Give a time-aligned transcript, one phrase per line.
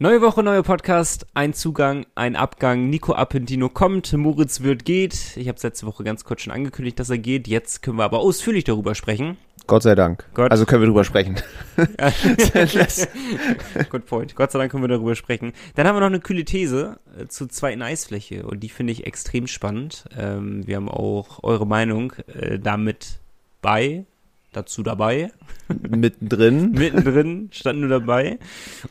[0.00, 2.88] Neue Woche, neuer Podcast, ein Zugang, ein Abgang.
[2.88, 5.36] Nico Appendino kommt, Moritz wird geht.
[5.36, 7.48] Ich habe es letzte Woche ganz kurz schon angekündigt, dass er geht.
[7.48, 9.38] Jetzt können wir aber ausführlich darüber sprechen.
[9.66, 10.24] Gott sei Dank.
[10.34, 10.52] Gott.
[10.52, 11.34] Also können wir drüber sprechen.
[13.90, 14.36] Good point.
[14.36, 15.52] Gott sei Dank können wir darüber sprechen.
[15.74, 19.04] Dann haben wir noch eine kühle These äh, zur zweiten Eisfläche und die finde ich
[19.04, 20.04] extrem spannend.
[20.16, 23.18] Ähm, wir haben auch eure Meinung äh, damit
[23.62, 24.04] bei,
[24.52, 25.32] dazu dabei.
[25.68, 26.70] Mittendrin.
[26.72, 28.38] Mittendrin stand nur dabei.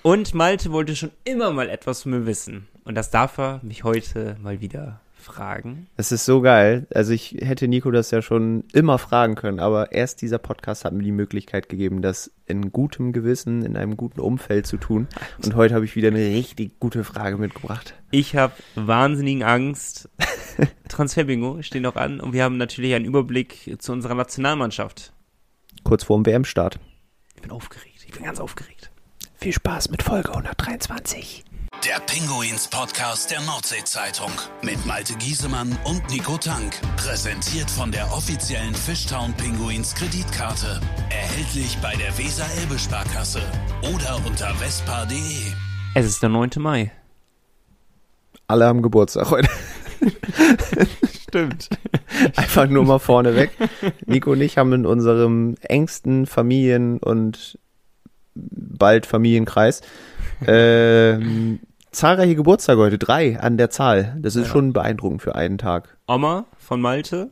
[0.02, 2.68] Und Malte wollte schon immer mal etwas von mir wissen.
[2.84, 5.88] Und das darf er mich heute mal wieder fragen.
[5.98, 6.88] Es ist so geil.
[6.93, 10.93] Also ich hätte Nico das ja schon immer fragen können, aber erst dieser Podcast hat
[10.93, 15.07] mir die Möglichkeit gegeben, das in gutem Gewissen, in einem guten Umfeld zu tun.
[15.43, 17.93] Und heute habe ich wieder eine richtig gute Frage mitgebracht.
[18.12, 20.10] Ich habe wahnsinnigen Angst.
[20.87, 25.12] Transferbingo steht noch an und wir haben natürlich einen Überblick zu unserer Nationalmannschaft.
[25.87, 26.82] Kurz vorm WM-Start.
[27.33, 28.04] Ich bin aufgeregt.
[28.05, 28.91] Ich bin ganz aufgeregt.
[29.36, 31.45] Viel Spaß mit Folge 123.
[31.86, 36.75] Der Pinguins Podcast der Nordsee-Zeitung mit Malte Giesemann und Nico Tank.
[36.97, 40.81] Präsentiert von der offiziellen Fishtown Pinguins Kreditkarte.
[41.09, 43.42] Erhältlich bei der Weser-Elbe-Sparkasse
[43.84, 45.53] oder unter vespa.de.
[45.95, 46.50] Es ist der 9.
[46.58, 46.92] Mai.
[48.47, 49.50] Alle haben Geburtstag heute.
[51.22, 51.70] Stimmt.
[52.36, 53.52] Einfach nur mal vorne weg.
[54.06, 57.59] Nico und ich haben in unserem engsten Familien- und
[58.36, 59.81] bald Familienkreis
[60.45, 61.59] ähm,
[61.92, 62.98] zahlreiche Geburtstage heute.
[62.98, 64.16] Drei an der Zahl.
[64.22, 64.52] Das ist Ja.
[64.52, 65.98] schon beeindruckend für einen Tag.
[66.08, 67.31] Oma von Malte.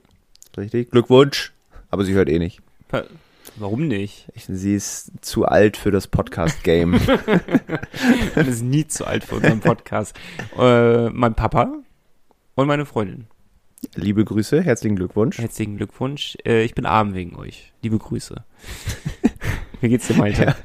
[0.57, 0.91] Richtig?
[0.91, 1.53] Glückwunsch.
[1.89, 2.59] Aber sie hört eh nicht.
[2.87, 3.03] Pa-
[3.57, 4.27] Warum nicht?
[4.33, 6.91] Ich, sie ist zu alt für das Podcast-Game.
[8.35, 10.13] Man ist nie zu alt für unseren Podcast.
[10.59, 11.71] äh, mein Papa
[12.55, 13.27] und meine Freundin.
[13.95, 15.37] Liebe Grüße, herzlichen Glückwunsch.
[15.37, 16.37] Herzlichen Glückwunsch.
[16.45, 17.73] Äh, ich bin arm wegen euch.
[17.83, 18.43] Liebe Grüße.
[19.81, 20.55] Wie geht's dir, Malte?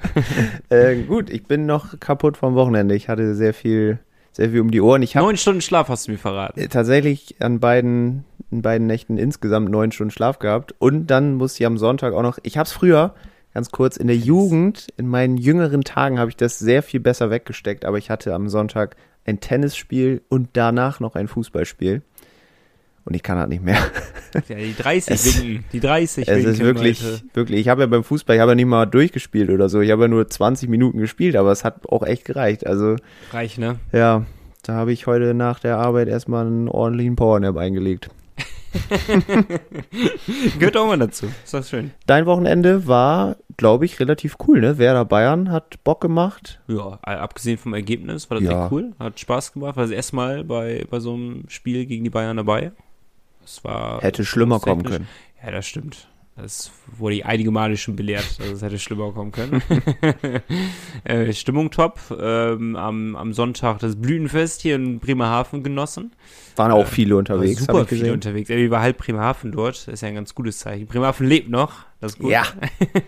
[0.71, 2.95] Äh, gut, ich bin noch kaputt vom Wochenende.
[2.95, 3.99] Ich hatte sehr viel,
[4.33, 5.03] sehr viel um die Ohren.
[5.03, 6.59] Ich habe Neun Stunden Schlaf hast du mir verraten.
[6.61, 10.75] äh, tatsächlich an beiden, in beiden Nächten insgesamt neun Stunden Schlaf gehabt.
[10.79, 13.15] Und dann musste ich am Sonntag auch noch, ich habe es früher,
[13.53, 17.31] ganz kurz, in der Jugend, in meinen jüngeren Tagen habe ich das sehr viel besser
[17.31, 18.97] weggesteckt, aber ich hatte am Sonntag
[19.31, 22.03] ein Tennisspiel und danach noch ein Fußballspiel.
[23.07, 23.79] Und ich kann halt nicht mehr.
[24.49, 25.65] Ja, die 30 Es- winken.
[25.73, 26.53] Die 30 Es winken.
[26.53, 27.23] ist wirklich, Malte.
[27.35, 29.81] wirklich, ich habe ja beim Fußball, ich habe ja nicht mal durchgespielt oder so.
[29.81, 32.67] Ich habe ja nur 20 Minuten gespielt, aber es hat auch echt gereicht.
[32.67, 32.97] Also,
[33.33, 33.77] Reich, ne?
[33.93, 34.27] ja,
[34.63, 38.11] da habe ich heute nach der Arbeit erstmal einen ordentlichen Powernap eingelegt.
[40.58, 41.26] Gehört auch mal dazu.
[41.44, 41.91] Ist das schön.
[42.06, 44.78] Dein Wochenende war, glaube ich, relativ cool, ne?
[44.78, 46.60] Werder Bayern hat Bock gemacht.
[46.69, 48.64] Ja, abgesehen vom Ergebnis war das Ja.
[48.64, 48.92] echt cool.
[48.98, 49.76] Hat Spaß gemacht.
[49.76, 52.72] War das erste Mal bei, bei so einem Spiel gegen die Bayern dabei.
[53.44, 54.00] Es war.
[54.03, 55.08] Hätte schlimmer kommen können.
[55.44, 56.06] Ja, das stimmt.
[56.37, 59.63] Das wurde ich einige Male schon belehrt, also es hätte schlimmer kommen können.
[61.05, 62.01] äh, Stimmung top.
[62.19, 66.13] Ähm, am, am Sonntag das Blütenfest hier in Bremerhaven genossen.
[66.57, 68.49] Waren auch viele War unterwegs, super habe ich viele unterwegs.
[68.49, 69.77] Irgendwie war halb Bremerhaven dort.
[69.87, 70.87] Das ist ja ein ganz gutes Zeichen.
[70.87, 71.90] Bremerhaven lebt noch.
[72.00, 72.31] Das ist gut.
[72.31, 72.44] Ja.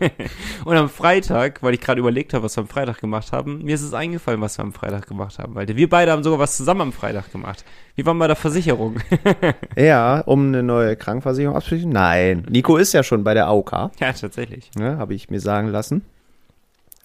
[0.66, 3.74] Und am Freitag, weil ich gerade überlegt habe, was wir am Freitag gemacht haben, mir
[3.74, 5.54] ist es eingefallen, was wir am Freitag gemacht haben.
[5.54, 7.64] Weil wir beide haben sogar was zusammen am Freitag gemacht.
[7.94, 8.96] Wir waren bei der Versicherung.
[9.76, 11.90] Ja, um eine neue Krankenversicherung abzuschließen?
[11.90, 12.46] Nein.
[12.50, 14.70] Nico ist ja schon bei der AOK, ja, tatsächlich.
[14.76, 14.98] ne?
[14.98, 16.04] habe ich mir sagen lassen.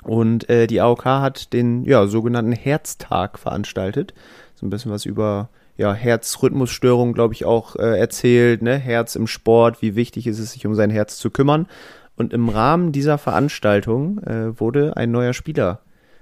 [0.03, 4.13] Und äh, die AOK hat den ja, sogenannten Herztag veranstaltet.
[4.55, 8.61] So ein bisschen was über ja, Herzrhythmusstörungen, glaube ich, auch äh, erzählt.
[8.61, 8.77] Ne?
[8.77, 11.67] Herz im Sport, wie wichtig ist es, sich um sein Herz zu kümmern.
[12.15, 15.81] Und im Rahmen dieser Veranstaltung äh, wurde ein neuer Spieler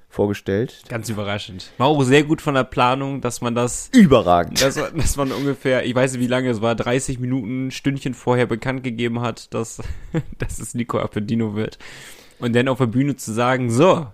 [0.10, 0.84] vorgestellt.
[0.90, 1.72] Ganz überraschend.
[1.78, 4.62] War auch sehr gut von der Planung, dass man das Überragend.
[4.62, 8.46] dass, dass man ungefähr, ich weiß nicht wie lange es war, 30 Minuten, Stündchen vorher
[8.46, 9.82] bekannt gegeben hat, dass,
[10.38, 11.78] dass es Nico Appendino wird.
[12.40, 14.08] Und dann auf der Bühne zu sagen, so,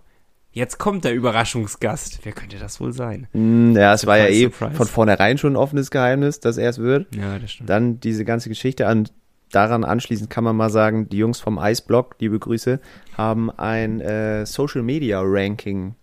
[0.51, 2.19] jetzt kommt der Überraschungsgast.
[2.23, 3.28] Wer könnte das wohl sein?
[3.34, 4.75] Mm, Ja, es war ja eh surprise.
[4.75, 7.13] von vornherein schon ein offenes Geheimnis, dass er es wird.
[7.16, 7.69] Ja, das stimmt.
[7.69, 9.07] Dann diese ganze Geschichte an.
[9.51, 12.79] Daran anschließend kann man mal sagen, die Jungs vom Eisblock, liebe Grüße,
[13.17, 15.95] haben ein äh, Social Media Ranking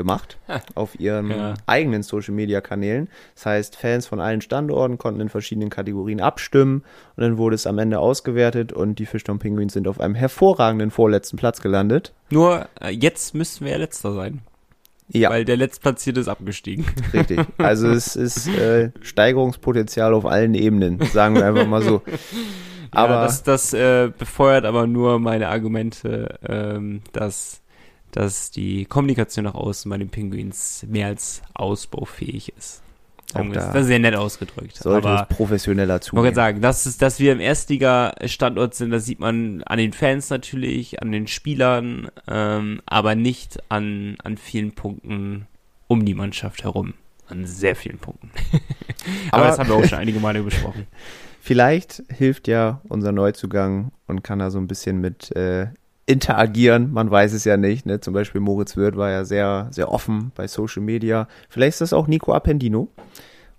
[0.00, 0.38] gemacht
[0.74, 1.54] auf ihren Ja.
[1.66, 3.08] eigenen Social Media Kanälen.
[3.34, 6.82] Das heißt, Fans von allen Standorten konnten in verschiedenen Kategorien abstimmen
[7.16, 10.90] und dann wurde es am Ende ausgewertet und die Fischtown Penguins sind auf einem hervorragenden
[10.90, 12.14] vorletzten Platz gelandet.
[12.30, 14.40] Nur, äh, jetzt müssten wir ja letzter sein.
[15.12, 16.86] Ja, Weil der Letztplatzierte ist abgestiegen.
[17.12, 17.40] richtig.
[17.58, 22.02] Also es ist äh, Steigerungspotenzial auf allen Ebenen, sagen wir einfach mal so.
[22.92, 27.60] Aber ja, das, das äh, befeuert aber nur meine Argumente, ähm, dass,
[28.12, 32.82] dass die Kommunikation nach außen bei den Pinguins mehr als ausbaufähig ist.
[33.34, 34.76] Auch da Das ist sehr nett ausgedrückt.
[34.76, 39.04] sollte aber es professioneller ich wollte sagen, dass, es, dass wir im Erstliga-Standort sind, das
[39.04, 44.72] sieht man an den Fans natürlich, an den Spielern, ähm, aber nicht an, an vielen
[44.72, 45.46] Punkten
[45.86, 46.94] um die Mannschaft herum.
[47.28, 48.30] An sehr vielen Punkten.
[49.30, 50.88] Aber, Aber- das haben wir auch schon einige Male besprochen.
[51.40, 55.68] Vielleicht hilft ja unser Neuzugang und kann da so ein bisschen mit äh,
[56.10, 56.92] interagieren.
[56.92, 57.86] Man weiß es ja nicht.
[57.86, 58.00] Ne?
[58.00, 61.28] Zum Beispiel Moritz Wirth war ja sehr, sehr offen bei Social Media.
[61.48, 62.88] Vielleicht ist das auch Nico Appendino,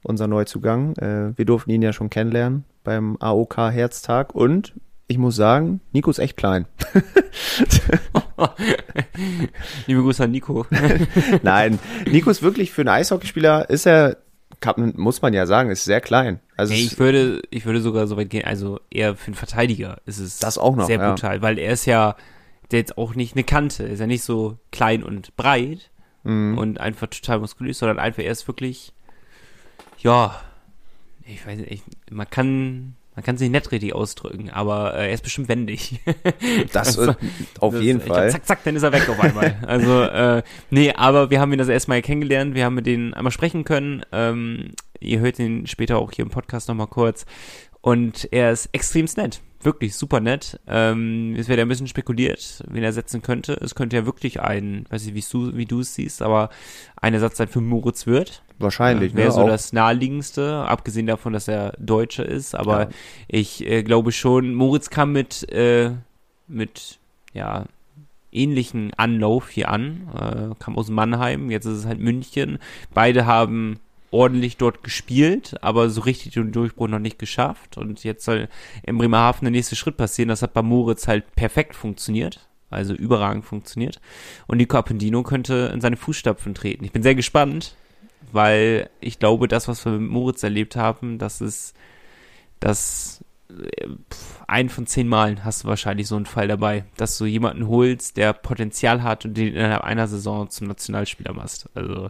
[0.03, 0.95] unser Neuzugang.
[0.97, 4.73] Äh, wir durften ihn ja schon kennenlernen beim AOK Herztag und
[5.07, 6.65] ich muss sagen, Nico ist echt klein.
[9.87, 10.65] Liebe Grüße an Nico.
[11.43, 14.17] Nein, Nico ist wirklich für einen Eishockeyspieler, ist er,
[14.61, 16.39] kann, muss man ja sagen, ist sehr klein.
[16.57, 19.35] Also Ey, es- ich würde, ich würde sogar so weit gehen, also eher für einen
[19.35, 21.09] Verteidiger ist es Das auch noch, sehr ja.
[21.09, 22.15] brutal, weil er ist ja
[22.71, 25.89] der jetzt auch nicht eine Kante, ist ja nicht so klein und breit
[26.23, 26.57] Mhm.
[26.59, 28.93] und einfach total muskulös, sondern einfach er ist wirklich,
[29.99, 30.39] ja,
[31.25, 31.81] ich weiß nicht, ich,
[32.11, 35.99] man kann, man kann sich nicht richtig ausdrücken, aber äh, er ist bestimmt wendig.
[36.73, 37.15] das Also,
[37.59, 38.29] auf Das- jeden glaub, Fall.
[38.31, 39.57] zack, zack, dann ist er weg auf einmal.
[39.67, 43.31] Also, äh, nee, aber wir haben ihn das erstmal kennengelernt, wir haben mit denen einmal
[43.31, 44.03] sprechen können.
[44.11, 47.25] Ähm, ihr hört ihn später auch hier im Podcast nochmal kurz.
[47.81, 49.41] Und er ist extrem nett.
[49.63, 50.59] Wirklich super nett.
[50.67, 53.53] Ähm, es wird ja ein bisschen spekuliert, wen er setzen könnte.
[53.61, 56.49] Es könnte ja wirklich ein, weiß ich, wie du, wie du es siehst, aber
[56.99, 58.41] ein Ersatz sein für Moritz Wirth.
[58.59, 59.15] Wahrscheinlich.
[59.15, 59.33] Wäre ne?
[59.33, 62.55] so Auch- das naheliegendste, abgesehen davon, dass er Deutscher ist.
[62.55, 62.89] Aber Ja.
[63.27, 65.91] ich äh, glaube schon, Moritz kam mit, äh,
[66.47, 66.99] mit,
[67.33, 67.65] ja,
[68.31, 72.59] ähnlichen Anlauf hier an, äh, kam aus Mannheim, jetzt ist es halt München.
[72.93, 73.79] Beide haben
[74.11, 77.77] ordentlich dort gespielt, aber so richtig den Durchbruch noch nicht geschafft.
[77.77, 78.49] Und jetzt soll
[78.83, 80.29] in Bremerhaven der nächste Schritt passieren.
[80.29, 82.47] Das hat bei Moritz halt perfekt funktioniert.
[82.69, 83.99] Also überragend funktioniert.
[84.47, 86.85] Und Nico Appendino könnte in seine Fußstapfen treten.
[86.85, 87.75] Ich bin sehr gespannt,
[88.31, 91.75] weil ich glaube, das, was wir mit Moritz erlebt haben, das ist,
[92.59, 93.87] das äh,
[94.47, 98.15] ein von zehn Malen hast du wahrscheinlich so einen Fall dabei, dass du jemanden holst,
[98.17, 101.69] der Potenzial hat und den innerhalb einer Saison zum Nationalspieler machst.
[101.75, 102.09] Also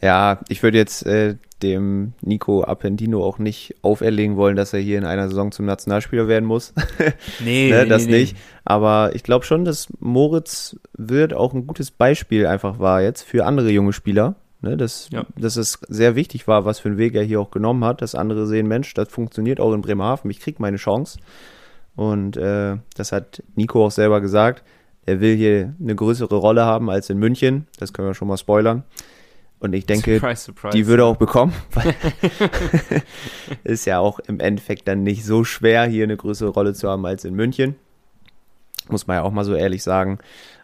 [0.00, 4.96] Ja, ich würde jetzt äh, dem Nico Appendino auch nicht auferlegen wollen, dass er hier
[4.98, 6.72] in einer Saison zum Nationalspieler werden muss.
[7.44, 8.18] nee, ne, nee, das nee, nee.
[8.20, 8.36] nicht.
[8.64, 13.44] Aber ich glaube schon, dass Moritz wird auch ein gutes Beispiel einfach war jetzt für
[13.44, 14.36] andere junge Spieler.
[14.60, 15.24] Ne, dass, Ja.
[15.36, 18.16] dass es sehr wichtig war, was für einen Weg er hier auch genommen hat, dass
[18.16, 21.20] andere sehen, Mensch, das funktioniert auch in Bremerhaven, ich krieg meine Chance.
[21.94, 24.64] Und äh, das hat Nico auch selber gesagt.
[25.06, 27.66] Er will hier eine größere Rolle haben als in München.
[27.78, 28.82] Das können wir schon mal spoilern.
[29.60, 30.76] Und ich denke, surprise, surprise.
[30.76, 31.94] die würde auch bekommen, weil
[33.64, 37.04] ist ja auch im Endeffekt dann nicht so schwer, hier eine größere Rolle zu haben
[37.06, 37.74] als in München.
[38.88, 40.18] Muss man ja auch mal so ehrlich sagen.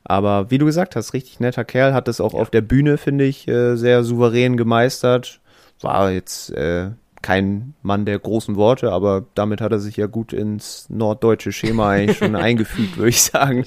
[0.04, 3.24] Aber wie du gesagt hast, richtig netter Kerl, hat das auch auf der Bühne, finde
[3.24, 5.40] ich, äh, sehr souverän gemeistert.
[5.80, 6.90] War jetzt äh,
[7.24, 11.90] kein Mann der großen Worte, aber damit hat er sich ja gut ins norddeutsche Schema
[11.90, 13.64] eigentlich schon eingefügt, würde ich sagen.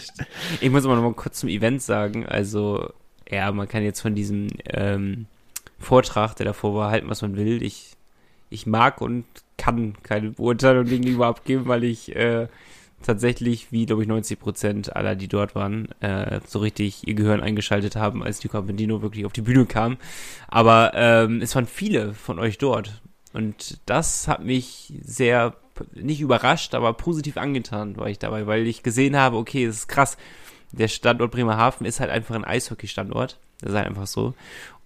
[0.62, 2.26] Ich muss aber noch mal kurz zum Event sagen.
[2.26, 2.94] Also,
[3.30, 5.26] ja, man kann jetzt von diesem ähm,
[5.80, 7.62] Vortrag, der davor war, halten, was man will.
[7.62, 7.92] Ich,
[8.50, 9.26] ich mag und
[9.58, 12.48] kann keine Beurteilung gegenüber abgeben, weil ich äh,
[13.04, 17.42] tatsächlich, wie glaube ich 90 Prozent aller, die dort waren, äh, so richtig ihr Gehirn
[17.42, 19.98] eingeschaltet haben, als Luca Bendino wirklich auf die Bühne kam.
[20.48, 23.02] Aber ähm, es waren viele von euch dort.
[23.34, 25.56] Und das hat mich sehr,
[25.94, 29.88] nicht überrascht, aber positiv angetan war ich dabei, weil ich gesehen habe, okay, es ist
[29.88, 30.18] krass.
[30.72, 33.40] Der Standort Bremerhaven ist halt einfach ein Eishockey-Standort.
[33.62, 34.34] Das ist halt einfach so.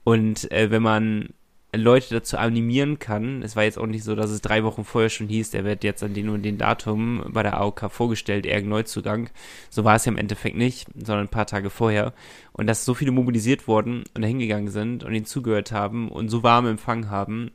[0.04, 1.30] Und äh, wenn man
[1.74, 5.10] Leute dazu animieren kann, es war jetzt auch nicht so, dass es drei Wochen vorher
[5.10, 8.67] schon hieß, der wird jetzt an den und den Datum bei der AOK vorgestellt, ein
[8.67, 9.29] Neuzugang.
[9.70, 12.13] So war es ja im Endeffekt nicht, sondern ein paar Tage vorher.
[12.51, 16.27] Und dass so viele mobilisiert wurden und dahin gegangen sind und ihnen zugehört haben und
[16.27, 17.51] so warm Empfang haben,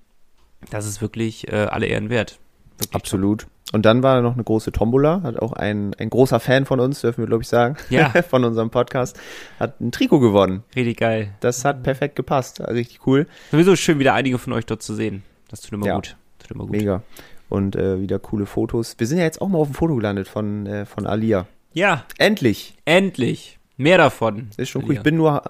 [0.70, 2.38] das ist wirklich äh, alle Ehren wert.
[2.78, 3.46] Wirklich Absolut.
[3.72, 7.00] Und dann war noch eine große Tombola, hat auch ein, ein großer Fan von uns,
[7.00, 8.10] dürfen wir glaube ich sagen, Ja.
[8.30, 9.18] von unserem Podcast,
[9.58, 10.62] hat ein Trikot gewonnen.
[10.76, 11.30] Richtig geil.
[11.40, 15.22] Das hat perfekt gepasst, richtig cool, Sowieso schön, wieder einige von euch dort zu sehen.
[15.48, 15.96] Das tut immer Ja.
[15.96, 16.16] gut.
[16.38, 16.72] Tut immer gut.
[16.72, 17.02] mega.
[17.48, 18.94] Und äh, wieder coole Fotos.
[18.98, 21.46] Wir sind ja jetzt auch mal auf dem Foto gelandet von, äh, von Alia.
[21.72, 22.76] Ja, Endlich!
[22.84, 23.58] endlich.
[23.76, 24.50] Mehr davon.
[24.56, 24.90] Ist schon cool.
[24.90, 25.00] Alia.
[25.00, 25.42] Ich bin nur,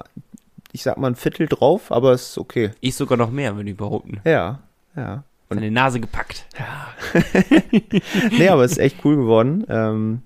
[0.72, 2.70] ich sag mal, ein Viertel drauf, aber ist okay.
[2.80, 4.20] Ich sogar noch mehr, würde ich behaupten.
[4.24, 4.60] Ja,
[4.96, 5.22] ja.
[5.48, 6.46] Und- Seine Nase gepackt.
[8.38, 9.64] Nee, aber es ist echt cool geworden.
[9.68, 10.22] Ähm,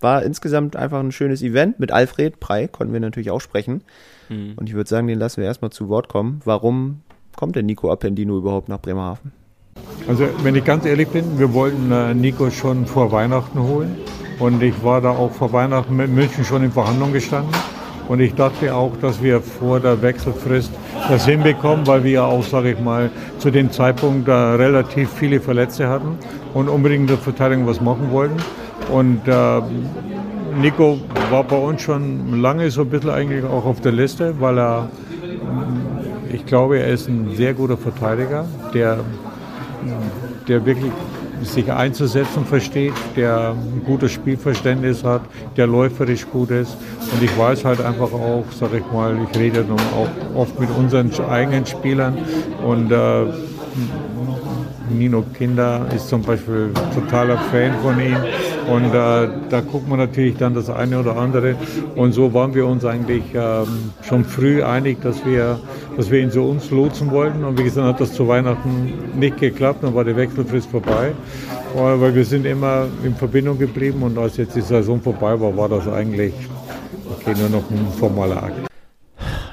[0.00, 3.82] war insgesamt einfach ein schönes Event mit Alfred Prey, konnten wir natürlich auch sprechen.
[4.28, 4.54] Hm.
[4.56, 6.40] Und ich würde sagen, den lassen wir erstmal zu Wort kommen.
[6.44, 7.02] Warum
[7.36, 9.32] kommt denn Nico Appendino überhaupt nach Bremerhaven?
[10.08, 13.96] Also wenn ich ganz ehrlich bin, wir wollten äh, Nico schon vor Weihnachten holen
[14.38, 17.54] und ich war da auch vor Weihnachten mit München schon in Verhandlungen gestanden
[18.08, 20.70] und ich dachte auch, dass wir vor der Wechselfrist
[21.08, 25.88] das hinbekommen, weil wir auch, sage ich mal, zu dem Zeitpunkt äh, relativ viele Verletzte
[25.88, 26.18] hatten
[26.54, 28.36] und unbedingt in der Verteidigung was machen wollten.
[28.90, 29.60] Und äh,
[30.60, 30.98] Nico
[31.30, 34.88] war bei uns schon lange so ein bisschen eigentlich auch auf der Liste, weil er
[36.32, 38.98] ich glaube, er ist ein sehr guter Verteidiger, der,
[40.48, 40.90] der wirklich
[41.44, 45.22] sich einzusetzen versteht, der ein gutes Spielverständnis hat,
[45.56, 46.76] der läuferisch gut ist.
[47.12, 50.68] Und ich weiß halt einfach auch, sag ich mal, ich rede dann auch oft mit
[50.76, 52.16] unseren eigenen Spielern
[52.64, 53.24] und äh,
[54.90, 58.16] Nino Kinder ist zum Beispiel totaler Fan von ihm.
[58.68, 61.56] Und äh, da guckt man natürlich dann das eine oder andere.
[61.96, 65.58] Und so waren wir uns eigentlich ähm, schon früh einig, dass wir,
[65.96, 67.44] dass wir ihn zu uns lotsen wollten.
[67.44, 69.82] Und wie gesagt, hat das zu Weihnachten nicht geklappt.
[69.82, 71.12] Dann war die Wechselfrist vorbei.
[71.74, 74.02] Weil wir sind immer in Verbindung geblieben.
[74.02, 76.34] Und als jetzt die Saison vorbei war, war das eigentlich
[77.10, 78.68] okay, nur noch ein formaler Akt.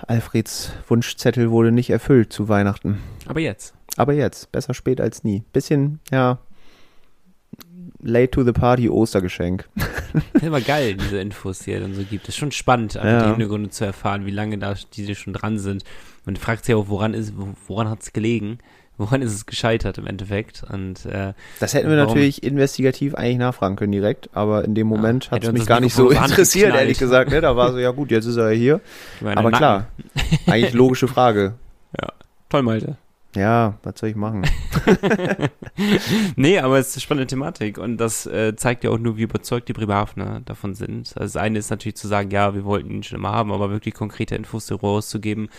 [0.08, 3.00] Alfreds Wunschzettel wurde nicht erfüllt zu Weihnachten.
[3.28, 3.76] Aber jetzt.
[3.96, 5.44] Aber jetzt, besser spät als nie.
[5.54, 6.40] Bisschen, ja,
[8.02, 9.68] late to the party Ostergeschenk.
[9.76, 12.28] Das ist immer geil, diese Infos, die er dann so gibt.
[12.28, 13.24] Das ist schon spannend, ja.
[13.24, 15.84] die Hintergründe zu erfahren, wie lange da diese schon dran sind.
[16.26, 17.34] Man fragt sich auch, woran ist,
[17.68, 18.60] woran hat es gelegen?
[18.98, 20.64] Woran ist es gescheitert im Endeffekt?
[20.70, 24.88] Und, äh, das hätten wir warum, natürlich investigativ eigentlich nachfragen können direkt, aber in dem
[24.88, 27.32] Moment ja, hat es mich gar nicht so interessiert, ehrlich gesagt.
[27.32, 27.40] Ne?
[27.40, 28.82] Da war so, ja gut, jetzt ist er hier.
[29.24, 29.88] Aber klar,
[30.48, 31.54] eigentlich logische Frage.
[31.98, 32.10] Ja,
[32.50, 32.98] toll, Malte.
[33.36, 34.44] Ja, was soll ich machen?
[36.36, 39.24] nee, aber es ist eine spannende Thematik und das äh, zeigt ja auch nur, wie
[39.24, 41.14] überzeugt die Bremerhavener davon sind.
[41.16, 43.70] Also das eine ist natürlich zu sagen, ja, wir wollten ihn schon immer haben, aber
[43.70, 45.50] wirklich konkrete Infos darüber rauszugeben,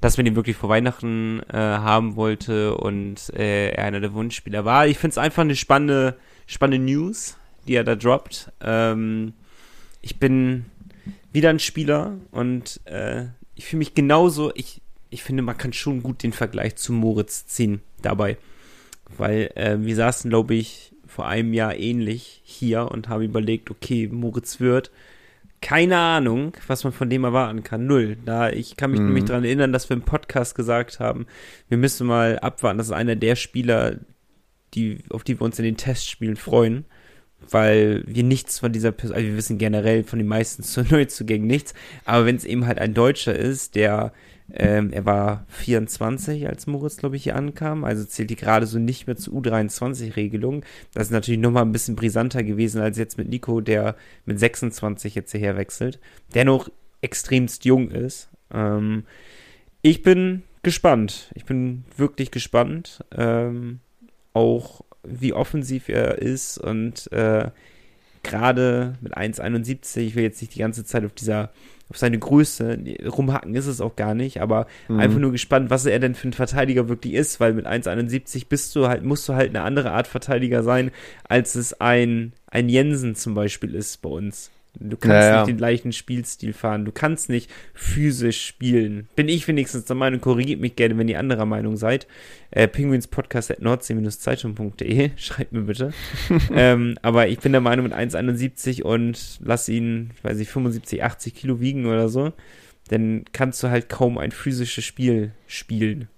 [0.00, 4.64] dass man ihn wirklich vor Weihnachten äh, haben wollte und äh, er einer der Wunschspieler
[4.64, 4.86] war.
[4.86, 6.16] Ich finde es einfach eine spannende,
[6.46, 8.52] spannende News, die er da droppt.
[8.62, 9.34] Ähm,
[10.00, 10.64] ich bin
[11.30, 16.02] wieder ein Spieler und äh, ich fühle mich genauso, ich ich finde, man kann schon
[16.02, 18.36] gut den Vergleich zu Moritz ziehen dabei.
[19.16, 24.08] Weil äh, wir saßen, glaube ich, vor einem Jahr ähnlich hier und haben überlegt, okay,
[24.08, 24.90] Moritz wird.
[25.60, 27.86] Keine Ahnung, was man von dem erwarten kann.
[27.86, 28.16] Null.
[28.24, 29.06] Da, ich kann mich mhm.
[29.06, 31.26] nämlich daran erinnern, dass wir im Podcast gesagt haben,
[31.68, 32.78] wir müssen mal abwarten.
[32.78, 33.96] Das ist einer der Spieler,
[34.74, 36.84] die, auf die wir uns in den Testspielen freuen
[37.50, 41.46] weil wir nichts von dieser Person, also wir wissen generell von den meisten zu Neuzugängen
[41.46, 41.74] nichts,
[42.04, 44.12] aber wenn es eben halt ein Deutscher ist, der
[44.52, 47.84] ähm, er war 24, als Moritz, glaube ich, hier ankam.
[47.84, 50.64] Also zählt die gerade so nicht mehr zur U23-Regelung.
[50.94, 55.14] Das ist natürlich nochmal ein bisschen brisanter gewesen als jetzt mit Nico, der mit 26
[55.14, 56.00] jetzt hierher wechselt.
[56.34, 56.70] Der noch
[57.02, 58.30] extremst jung ist.
[58.52, 59.04] Ähm,
[59.82, 61.30] ich bin gespannt.
[61.34, 63.04] Ich bin wirklich gespannt.
[63.14, 63.80] Ähm,
[64.32, 67.50] auch wie offensiv er ist und äh,
[68.22, 71.50] gerade mit 1,71, ich will jetzt nicht die ganze Zeit auf dieser
[71.90, 72.78] auf seine Größe.
[73.06, 75.00] Rumhacken ist es auch gar nicht, aber mhm.
[75.00, 78.76] einfach nur gespannt, was er denn für ein Verteidiger wirklich ist, weil mit 1,71 bist
[78.76, 80.90] du halt, musst du halt eine andere Art Verteidiger sein,
[81.24, 84.50] als es ein, ein Jensen zum Beispiel ist bei uns.
[84.80, 85.38] Du kannst naja.
[85.38, 86.84] nicht den gleichen Spielstil fahren.
[86.84, 89.08] Du kannst nicht physisch spielen.
[89.16, 92.06] Bin ich wenigstens der Meinung, korrigiert mich gerne, wenn ihr anderer Meinung seid.
[92.50, 95.10] Äh, Penguinspodcast at nordsee-zeitung.de.
[95.16, 95.92] Schreibt mir bitte.
[96.54, 101.02] ähm, aber ich bin der Meinung, mit 1,71 und lass ihn, ich weiß nicht, 75,
[101.02, 102.32] 80 Kilo wiegen oder so,
[102.88, 106.08] dann kannst du halt kaum ein physisches Spiel spielen.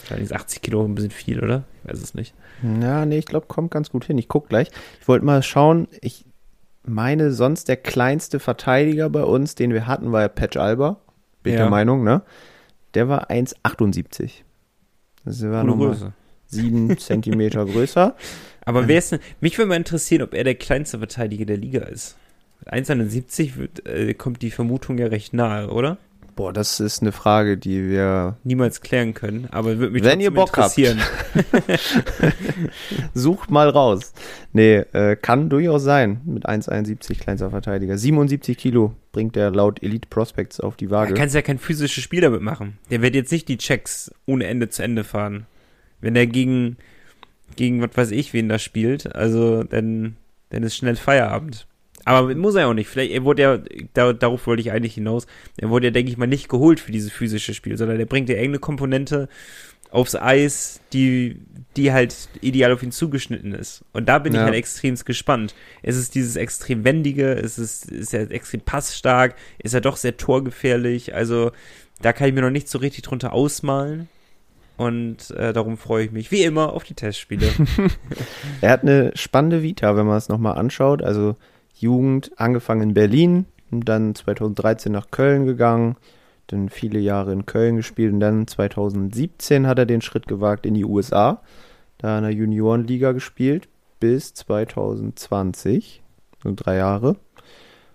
[0.00, 1.64] Wahrscheinlich ist 80 Kilo ein bisschen viel, oder?
[1.82, 2.34] Ich weiß es nicht.
[2.80, 4.18] Ja, nee, ich glaube, kommt ganz gut hin.
[4.18, 4.70] Ich guck gleich.
[5.00, 6.24] Ich wollte mal schauen, ich
[6.88, 11.00] meine, sonst der kleinste Verteidiger bei uns, den wir hatten, war ja Patch Alba.
[11.42, 12.22] Bin ich der Meinung, ne?
[12.94, 14.30] Der war 1,78.
[15.24, 16.12] Das war nochmal
[16.46, 18.16] sieben Zentimeter größer.
[18.64, 21.82] Aber wer ist denn, mich würde mal interessieren, ob er der kleinste Verteidiger der Liga
[21.82, 22.16] ist.
[22.66, 25.98] 1,71 äh, kommt die Vermutung ja recht nahe, oder?
[26.36, 30.30] Boah, das ist eine Frage, die wir niemals klären können, aber würde mich Wenn ihr
[30.30, 31.00] Bock interessieren.
[31.00, 31.80] Habt.
[33.14, 34.12] Sucht mal raus.
[34.52, 37.96] Nee, äh, kann durchaus sein mit 1,71 kleinster Verteidiger.
[37.96, 41.14] 77 Kilo bringt der laut Elite Prospects auf die Waage.
[41.14, 42.76] Da kannst ja kein physisches Spiel damit machen.
[42.90, 45.46] Der wird jetzt nicht die Checks ohne Ende zu Ende fahren.
[46.02, 46.76] Wenn der gegen,
[47.56, 50.16] gegen was weiß ich, wen da spielt, also dann,
[50.50, 51.66] dann ist schnell Feierabend.
[52.06, 52.88] Aber muss er auch nicht.
[52.88, 53.58] Vielleicht, er wurde ja,
[53.92, 56.92] da, darauf wollte ich eigentlich hinaus, er wurde ja, denke ich mal, nicht geholt für
[56.92, 59.28] dieses physische Spiel, sondern er bringt ja irgendeine Komponente
[59.90, 61.40] aufs Eis, die,
[61.76, 63.84] die halt ideal auf ihn zugeschnitten ist.
[63.92, 64.40] Und da bin ja.
[64.40, 65.56] ich halt extrem gespannt.
[65.82, 70.16] Es ist dieses extrem wendige, es ist, ist ja extrem passstark, ist ja doch sehr
[70.16, 71.12] torgefährlich.
[71.12, 71.50] Also
[72.02, 74.08] da kann ich mir noch nicht so richtig drunter ausmalen.
[74.76, 77.48] Und äh, darum freue ich mich, wie immer, auf die Testspiele.
[78.60, 81.02] er hat eine spannende Vita, wenn man es nochmal anschaut.
[81.02, 81.34] Also
[81.78, 85.96] Jugend angefangen in Berlin, dann 2013 nach Köln gegangen,
[86.46, 90.74] dann viele Jahre in Köln gespielt und dann 2017 hat er den Schritt gewagt in
[90.74, 91.42] die USA,
[91.98, 93.68] da in der Juniorenliga gespielt
[94.00, 96.02] bis 2020,
[96.42, 97.16] so drei Jahre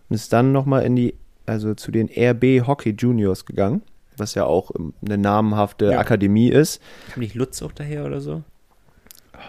[0.10, 3.82] und ist dann nochmal in die, also zu den RB Hockey Juniors gegangen,
[4.18, 4.72] was ja auch
[5.06, 6.00] eine namenhafte Ja.
[6.00, 6.82] Akademie ist.
[7.12, 8.44] Kam nicht Lutz auch daher oder so?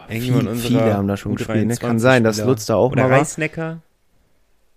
[0.08, 1.66] Viel, viele haben da schon gespielt.
[1.66, 1.76] Ne?
[1.76, 3.18] Kann sein, dass Lutz da auch Oder mal war.
[3.18, 3.82] Reisnecker?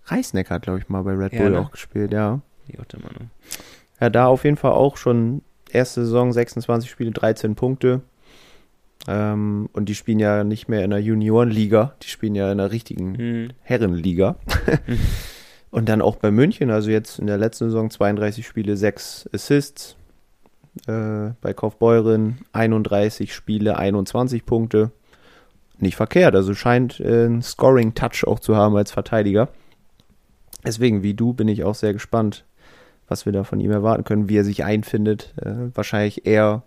[0.06, 1.60] Reisneck hat, glaube ich, mal bei Red Ja, Bull ne?
[1.60, 2.40] auch gespielt, ja.
[2.68, 3.30] Die Ottermann.
[4.00, 8.02] Ja, da auf jeden Fall auch schon erste Saison, 26 Spiele, 13 Punkte.
[9.08, 12.72] Ähm, und die spielen ja nicht mehr in der Juniorenliga, die spielen ja in der
[12.72, 13.48] richtigen Hm.
[13.62, 14.36] Herrenliga.
[15.70, 19.96] und dann auch bei München, also jetzt in der letzten Saison 32 Spiele, 6 Assists.
[20.86, 24.90] Äh, bei Kaufbeuren 31 Spiele, 21 Punkte.
[25.78, 29.48] Nicht verkehrt, also scheint äh, einen Scoring-Touch auch zu haben als Verteidiger.
[30.66, 32.44] Deswegen, wie du, bin ich auch sehr gespannt,
[33.08, 35.32] was wir da von ihm erwarten können, wie er sich einfindet.
[35.40, 36.62] Äh, wahrscheinlich eher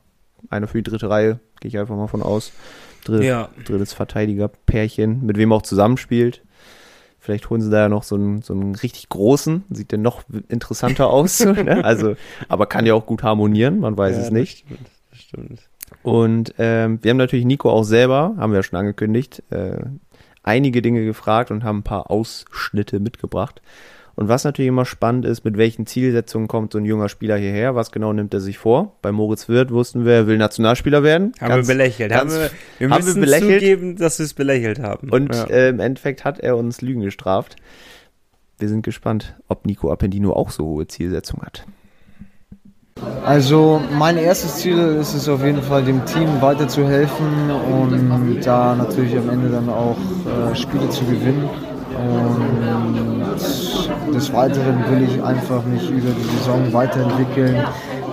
[0.49, 2.51] einer für die dritte Reihe, gehe ich einfach mal von aus.
[3.03, 3.49] Dritt, Ja.
[3.65, 6.41] Drittes Verteidiger-Pärchen, mit wem auch zusammenspielt.
[7.19, 10.23] Vielleicht holen sie da ja noch so einen, so einen richtig großen, sieht der noch
[10.47, 11.41] interessanter aus.
[11.43, 11.83] ne?
[11.83, 12.15] Also,
[12.47, 14.65] aber kann ja auch gut harmonieren, man weiß Ja, es nicht.
[14.69, 14.89] Das stimmt.
[15.11, 15.59] Das stimmt.
[16.03, 19.77] Und ähm, wir haben natürlich Nico auch selber, haben wir ja schon angekündigt, äh,
[20.49, 23.61] einige Dinge gefragt und haben ein paar Ausschnitte mitgebracht.
[24.15, 27.75] Und was natürlich immer spannend ist, mit welchen Zielsetzungen kommt so ein junger Spieler hierher,
[27.75, 28.97] was genau nimmt er sich vor?
[29.01, 31.31] Bei Moritz Wirth wussten wir, er will Nationalspieler werden.
[31.39, 32.09] Haben Ganz- wir belächelt.
[32.09, 33.61] ganz- haben wir, wir haben wir müssen belächelt?
[33.61, 35.09] zugeben, dass wir es belächelt haben.
[35.09, 35.45] Und ja.
[35.45, 37.55] äh, im Endeffekt hat er uns Lügen gestraft.
[38.57, 41.65] Wir sind gespannt, ob Nico Appendino auch so hohe Zielsetzungen hat.
[43.25, 47.51] Also mein erstes Ziel ist es auf jeden Fall, dem Team weiterzuhelfen
[47.81, 51.49] und da natürlich am Ende dann auch äh, Spiele zu gewinnen.
[51.99, 53.35] Und
[54.13, 57.55] des Weiteren will ich einfach mich über die Saison weiterentwickeln,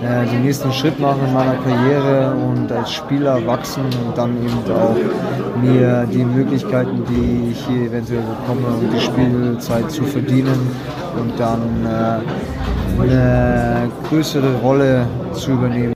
[0.02, 4.58] äh, den nächsten Schritt machen in meiner Karriere und als Spieler wachsen und dann eben
[4.72, 4.96] auch
[5.62, 10.70] mir die Möglichkeiten, die ich hier eventuell bekomme, und die Spielzeit zu verdienen
[11.18, 15.94] und dann äh, eine größere Rolle zu übernehmen.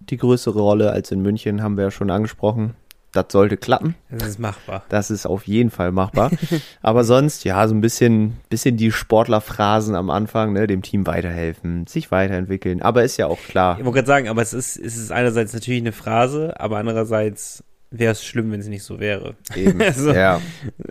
[0.00, 2.74] Die größere Rolle als in München haben wir ja schon angesprochen.
[3.12, 3.94] Das sollte klappen.
[4.10, 4.84] das ist machbar.
[4.90, 6.30] Das ist auf jeden Fall machbar.
[6.82, 11.86] Aber sonst, ja, so ein bisschen, bisschen die Sportlerphrasen am Anfang, ne, dem Team weiterhelfen,
[11.86, 12.82] sich weiterentwickeln.
[12.82, 13.78] Aber ist ja auch klar.
[13.78, 17.64] Ich wollte gerade sagen, aber es ist, es ist einerseits natürlich eine Phrase, aber andererseits
[17.90, 19.34] wäre es schlimm, wenn es nicht so wäre.
[19.54, 19.80] Eben.
[19.86, 20.40] Also, ja.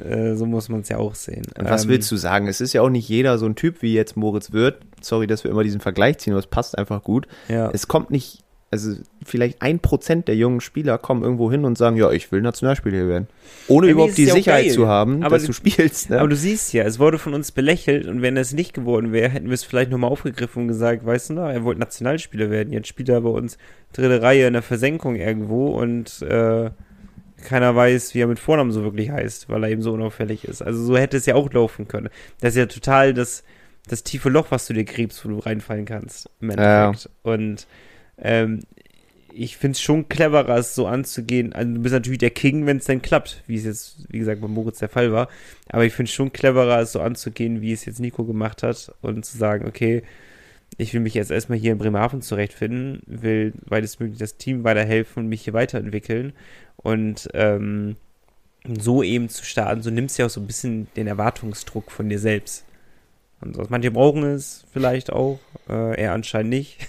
[0.02, 1.46] Äh, so muss man es ja auch sehen.
[1.58, 2.48] Und was willst du sagen?
[2.48, 4.78] Es ist ja auch nicht jeder so ein Typ wie jetzt Moritz Wirth.
[5.06, 7.28] Sorry, dass wir immer diesen Vergleich ziehen, aber es passt einfach gut.
[7.48, 7.70] Ja.
[7.74, 8.40] Es kommt nicht,
[8.72, 12.42] also vielleicht ein Prozent der jungen Spieler kommen irgendwo hin und sagen, ja, ich will
[12.42, 13.28] Nationalspieler hier werden.
[13.68, 14.74] Ohne Ja, überhaupt die ja Sicherheit geil.
[14.74, 16.10] zu haben, Aber dass du- du spielst.
[16.10, 16.20] Ne?
[16.20, 19.30] Aber du siehst ja, es wurde von uns belächelt und wenn es nicht geworden wäre,
[19.30, 22.74] hätten wir es vielleicht nochmal aufgegriffen und gesagt, weißt du noch, er wollte Nationalspieler werden,
[22.74, 23.58] jetzt spielt er bei uns
[23.94, 26.72] dritte Reihe in der Versenkung irgendwo und äh,
[27.44, 30.62] keiner weiß, wie er mit Vornamen so wirklich heißt, weil er eben so unauffällig ist.
[30.64, 32.10] Also so hätte es ja auch laufen können.
[32.42, 33.44] Das ist ja total das,
[33.88, 36.88] das tiefe Loch, was du dir gräbst, wo du reinfallen kannst im Ja.
[36.88, 37.10] Endeffekt.
[37.24, 37.68] Und
[38.18, 38.62] ähm,
[39.34, 41.52] ich finde es schon cleverer, es so anzugehen.
[41.54, 44.40] Also du bist natürlich der King, wenn es dann klappt, wie es jetzt, wie gesagt,
[44.42, 45.28] bei Moritz der Fall war.
[45.70, 48.94] Aber ich finde es schon cleverer, es so anzugehen, wie es jetzt Nico gemacht hat
[49.02, 50.04] und zu sagen, okay,
[50.78, 55.30] ich will mich jetzt erstmal hier in Bremerhaven zurechtfinden, will weitestmöglich das Team weiterhelfen und
[55.30, 56.34] mich hier weiterentwickeln.
[56.78, 57.98] Und ähm,
[58.80, 62.10] so eben zu starten, so nimmst du ja auch so ein bisschen den Erwartungsdruck von
[62.10, 62.66] dir selbst.
[63.46, 66.80] Und so, manche brauchen es vielleicht auch, äh, er anscheinend nicht.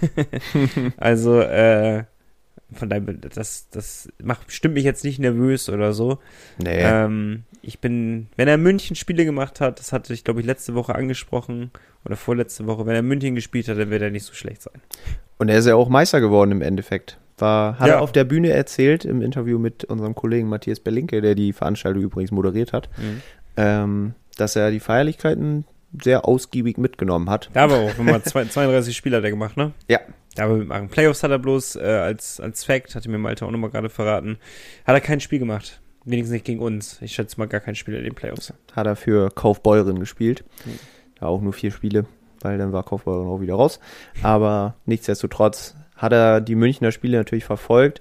[0.96, 2.04] also, äh,
[2.72, 6.18] von daher, das, das macht, stimmt mich jetzt nicht nervös oder so.
[6.58, 6.80] nee.
[6.82, 10.74] Ähm, ich bin, wenn er München Spiele gemacht hat, das hatte ich, glaube ich, letzte
[10.74, 11.70] Woche angesprochen
[12.04, 14.80] oder vorletzte Woche, wenn er München gespielt hat, dann wird er nicht so schlecht sein.
[15.38, 17.18] Und er ist ja auch Meister geworden im Endeffekt.
[17.38, 17.94] War, hat Ja.
[17.94, 22.02] er auf der Bühne erzählt im Interview mit unserem Kollegen Matthias Berlinke, der die Veranstaltung
[22.02, 22.88] übrigens moderiert hat,
[23.56, 25.64] ähm, dass er die Feierlichkeiten
[26.02, 27.50] sehr ausgiebig mitgenommen hat.
[27.52, 29.72] Da aber auch, zwei, 32 Spiele hat er gemacht, ne?
[29.88, 30.00] Ja,
[30.34, 30.88] Da aber mitmachen.
[30.88, 34.38] Playoffs hat er bloß äh, als, als Fact, hatte mir Malte auch nochmal gerade verraten,
[34.86, 35.80] hat er kein Spiel gemacht.
[36.04, 37.02] Wenigstens nicht gegen uns.
[37.02, 38.52] Ich schätze mal gar kein Spiel in den Playoffs.
[38.74, 40.44] hat er für Kaufbeuren gespielt.
[40.64, 40.78] Mhm.
[41.18, 42.06] Da auch nur vier Spiele,
[42.42, 43.80] weil dann war Kaufbeuren auch wieder raus.
[44.22, 48.00] Aber nichtsdestotrotz hat er die Münchner Spiele natürlich verfolgt.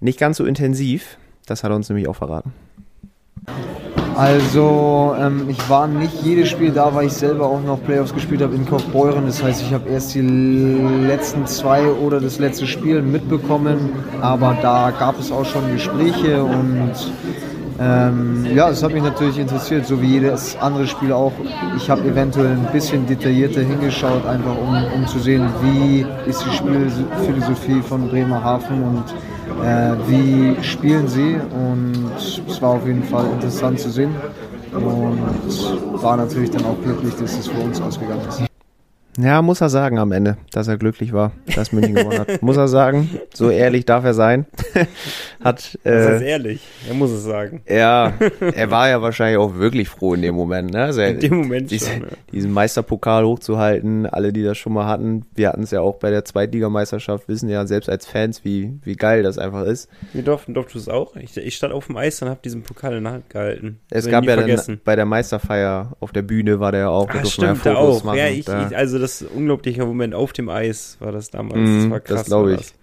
[0.00, 1.18] Nicht ganz so intensiv.
[1.46, 2.52] Das hat er uns nämlich auch verraten.
[4.16, 8.42] Also ähm, ich war nicht jedes Spiel da, weil ich selber auch noch Playoffs gespielt
[8.42, 9.26] habe in Kaufbeuren.
[9.26, 13.90] Das heißt, ich habe erst die letzten zwei oder das letzte Spiel mitbekommen.
[14.20, 16.92] Aber da gab es auch schon Gespräche und
[17.80, 21.32] ähm, ja, es hat mich natürlich interessiert, so wie jedes andere Spiel auch.
[21.76, 26.54] Ich habe eventuell ein bisschen detaillierter hingeschaut, einfach um, um zu sehen, wie ist die
[26.56, 29.02] Spielphilosophie von Bremerhaven und
[29.62, 31.34] äh, wie spielen sie.
[31.34, 34.14] Und es war auf jeden Fall interessant zu sehen
[34.72, 38.53] und war natürlich dann auch glücklich, dass es für uns ausgegangen ist.
[39.18, 42.42] Ja, muss er sagen am Ende, dass er glücklich war, dass München gewonnen hat.
[42.42, 43.10] Muss er sagen.
[43.32, 44.46] So ehrlich darf er sein.
[45.42, 46.60] hat, Das ist äh, ehrlich.
[46.88, 47.62] Er muss es sagen.
[47.68, 48.12] ja,
[48.54, 50.72] er war ja wahrscheinlich auch wirklich froh in dem Moment.
[50.72, 50.82] Ne?
[50.84, 52.00] Also In dem Moment diese, schon.
[52.02, 52.06] Ja.
[52.32, 55.24] diesen Meisterpokal hochzuhalten, alle, die das schon mal hatten.
[55.34, 58.96] Wir hatten es ja auch bei der Zweitligameisterschaft, wissen ja selbst als Fans, wie, wie
[58.96, 59.88] geil das einfach ist.
[60.12, 61.14] Wir durften, durften es auch.
[61.16, 63.78] Ich, ich stand auf dem Eis und habe diesen Pokal in der Hand gehalten.
[63.90, 64.76] Es gab ja vergessen.
[64.76, 67.76] dann bei der Meisterfeier auf der Bühne war der ja auch, da Ah, stimmt, da
[67.76, 68.14] auch.
[68.14, 71.58] Ja, ich, da ich, also das unglaubliche Moment auf dem Eis war das damals.
[71.60, 72.18] Mhm, das war krass.
[72.20, 72.58] das glaube ich.
[72.58, 72.74] das.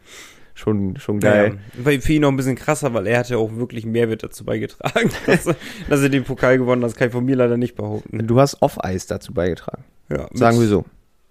[0.55, 1.60] schon, schon Ja, geil.
[1.77, 1.86] ja.
[1.86, 5.10] War für ihn noch ein bisschen krasser, weil er hatte auch wirklich Mehrwert dazu beigetragen,
[5.25, 5.55] dass, er-
[5.89, 6.91] dass er den Pokal gewonnen hat.
[6.91, 8.25] Das kann ich von mir leider nicht behaupten.
[8.27, 9.84] Du hast Off-Eis dazu beigetragen.
[10.10, 10.86] Ja, mit, Sagen wir so.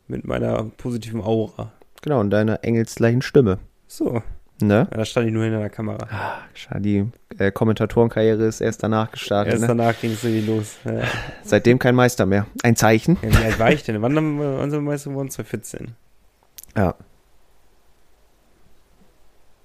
[0.09, 1.73] Mit meiner positiven Aura.
[2.03, 3.59] Genau, und deiner engelsgleichen Stimme.
[3.87, 4.23] So,
[4.63, 4.87] Ne?
[4.91, 6.07] ja, da stand ich nur hinter der Kamera.
[6.55, 7.07] Schade, die
[7.39, 9.53] äh, Kommentatorenkarriere ist erst danach gestartet.
[9.55, 9.69] Erst Ne?
[9.69, 10.77] danach ging es irgendwie los.
[10.85, 11.03] Ja.
[11.43, 12.47] Seitdem kein Meister mehr.
[12.63, 13.17] Ein Zeichen.
[13.23, 14.01] Ja, wie alt war ich denn?
[14.03, 15.31] Wann haben wir wir Meister geworden?
[15.31, 15.95] 2014.
[16.77, 16.95] Ja.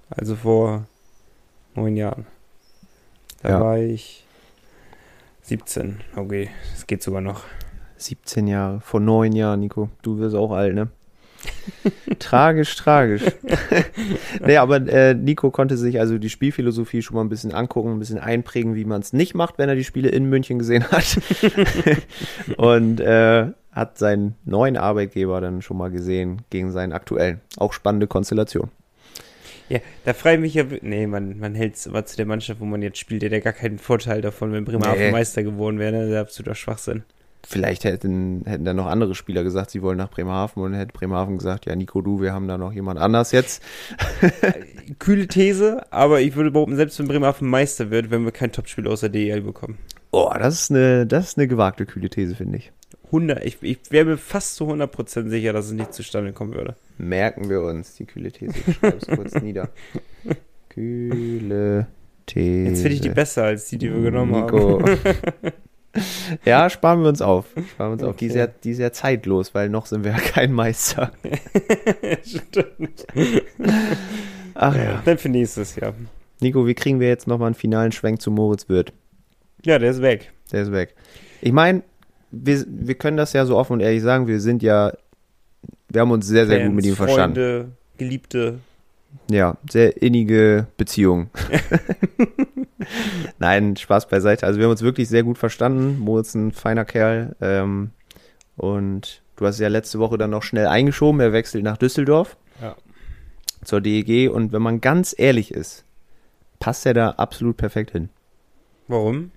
[0.10, 0.86] Also vor
[1.76, 2.26] neun Jahren.
[3.42, 3.60] Da Ja.
[3.62, 4.26] war ich
[5.42, 6.02] 17.
[6.16, 7.44] Okay, das geht sogar noch.
[7.98, 9.90] 17 Jahre, vor neun Jahren, Nico.
[10.02, 10.90] Du wirst auch alt, ne?
[12.20, 13.24] tragisch, tragisch.
[14.46, 18.00] nee, aber äh, Nico konnte sich also die Spielphilosophie schon mal ein bisschen angucken, ein
[18.00, 21.20] bisschen einprägen, wie man es nicht macht, wenn er die Spiele in München gesehen hat.
[22.58, 27.42] Und äh, hat seinen neuen Arbeitgeber dann schon mal gesehen gegen seinen aktuellen.
[27.58, 28.70] Auch spannende Konstellation.
[29.68, 32.60] Ja, da frage ich mich ja, nee, man, man hält es immer zu der Mannschaft,
[32.60, 35.12] wo man jetzt spielt, der ja gar keinen Vorteil davon, wenn Bremerhaven Nee.
[35.12, 36.00] Meister geworden wäre, ne?
[36.02, 37.04] Das ist absoluter Schwachsinn.
[37.48, 40.94] Vielleicht hätten, hätten dann noch andere Spieler gesagt, sie wollen nach Bremerhaven und dann hätte
[40.94, 43.62] Bremerhaven gesagt, ja, Nico, du, wir haben da noch jemand anders jetzt.
[45.00, 48.88] Kühle These, aber ich würde behaupten, selbst wenn Bremerhaven Meister wird, wenn wir kein Topspiel
[48.88, 49.78] aus der DEL bekommen.
[50.12, 52.72] Oh, das ist eine, das ist eine gewagte, kühle These, finde ich.
[53.08, 56.76] 100, ich, ich wäre mir fast zu 100% sicher, dass es nicht zustande kommen würde.
[56.98, 58.54] Merken wir uns die kühle These.
[58.66, 59.70] Ich schreibe es kurz nieder.
[60.70, 61.88] Kühle
[62.26, 62.70] These.
[62.70, 64.82] Jetzt finde ich die besser als die, die wir genommen Nico.
[64.82, 64.98] haben.
[66.46, 67.46] ja, sparen wir uns auf.
[67.72, 68.16] Sparen wir uns auf.
[68.18, 68.40] Die ist, Okay.
[68.40, 71.12] ja, die ist ja zeitlos, weil noch sind wir ja kein Meister.
[72.24, 73.06] Stimmt.
[74.54, 75.02] Ach ja.
[75.06, 75.94] Dann für nächstes Jahr.
[76.42, 78.92] Nico, wie kriegen wir jetzt nochmal einen finalen Schwenk zu Moritz Wirth?
[79.64, 80.32] Ja, der ist weg.
[80.52, 80.96] Der ist weg.
[81.42, 81.84] Ich meine,
[82.32, 84.94] wir, wir können das ja so offen und ehrlich sagen, wir sind ja,
[85.90, 87.36] wir haben uns sehr, sehr gut Fans, mit ihm verstanden.
[87.36, 88.60] Freunde, Geliebte.
[89.30, 91.30] Ja, sehr innige Beziehung.
[93.40, 94.46] Nein, Spaß beiseite.
[94.46, 95.98] Also wir haben uns wirklich sehr gut verstanden.
[96.00, 97.36] Moritz ist ein feiner Kerl.
[97.42, 97.92] Ähm,
[98.58, 101.20] und du hast ja letzte Woche dann noch schnell eingeschoben.
[101.22, 102.76] Er wechselt nach Düsseldorf Ja.
[103.64, 104.30] zur DEG.
[104.30, 105.86] Und wenn man ganz ehrlich ist,
[106.60, 108.10] passt er da absolut perfekt hin.
[108.88, 109.32] Warum?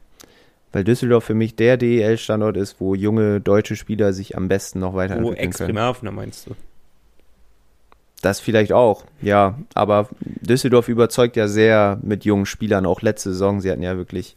[0.73, 4.93] Weil Düsseldorf für mich der DEL-Standort ist, wo junge deutsche Spieler sich am besten noch
[4.93, 5.49] Wo weiterentwickeln können.
[5.49, 6.51] Ex-Bremerhavener meinst du?
[8.20, 9.59] Das vielleicht auch, ja.
[9.74, 13.61] Aber Düsseldorf überzeugt ja sehr mit jungen Spielern, auch letzte Saison.
[13.61, 14.35] Sie hatten ja wirklich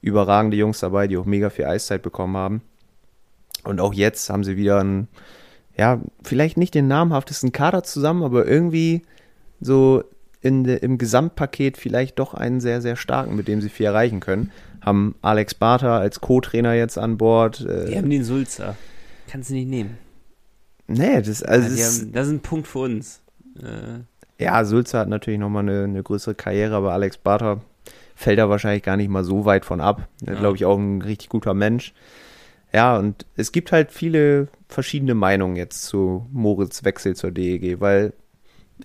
[0.00, 2.62] überragende Jungs dabei, die auch mega viel Eiszeit bekommen haben.
[3.64, 5.08] Und auch jetzt haben sie wieder einen,
[5.76, 9.02] ja, vielleicht nicht den namhaftesten Kader zusammen, aber irgendwie
[9.60, 10.04] so
[10.40, 14.20] in de, im Gesamtpaket vielleicht doch einen sehr, sehr starken, mit dem sie viel erreichen
[14.20, 14.52] können.
[14.82, 17.62] Haben Alex Barter als Co-Trainer jetzt an Bord.
[17.62, 18.76] Äh, Die haben den Sulzer.
[19.26, 19.96] Kannst du nicht nehmen.
[20.86, 23.22] nee, das, also Ja, haben, das ist ein Punkt für uns.
[23.58, 24.00] Äh,
[24.42, 27.60] Ja, Sulzer hat natürlich nochmal eine, eine größere Karriere, aber Alex Barter
[28.16, 30.08] fällt da wahrscheinlich gar nicht mal so weit von ab.
[30.24, 30.40] Er Ja.
[30.40, 31.92] glaube ich auch ein richtig guter Mensch.
[32.72, 38.12] Ja, und es gibt halt viele verschiedene Meinungen jetzt zu Moritz Wechsel zur DEG, weil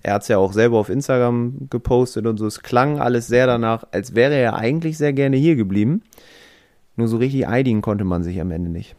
[0.04, 2.46] er hat es ja auch selber auf Instagram gepostet und so.
[2.46, 6.02] Es klang alles sehr danach, als wäre er eigentlich sehr gerne hier geblieben.
[6.94, 8.94] Nur so richtig einigen konnte man sich am Ende nicht.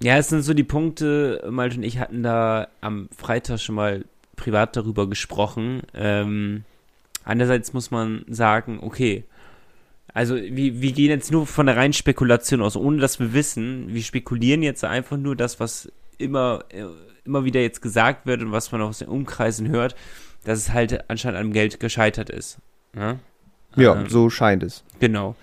[0.00, 4.04] Ja, es sind so die Punkte, Malte und ich hatten da am Freitag schon mal
[4.38, 5.82] privat darüber gesprochen.
[5.92, 6.64] Ähm,
[7.24, 9.24] andererseits muss man sagen, okay,
[10.14, 13.92] also wir, wir gehen jetzt nur von der reinen Spekulation aus, ohne dass wir wissen,
[13.92, 16.84] wir spekulieren jetzt einfach nur das, was immer, äh,
[17.24, 19.94] immer wieder jetzt gesagt wird und was man aus den Umkreisen hört,
[20.44, 22.58] dass es halt anscheinend am Geld gescheitert ist.
[22.96, 23.18] Ja,
[23.76, 24.82] Ja, Ähm, so scheint es.
[24.98, 25.36] Genau.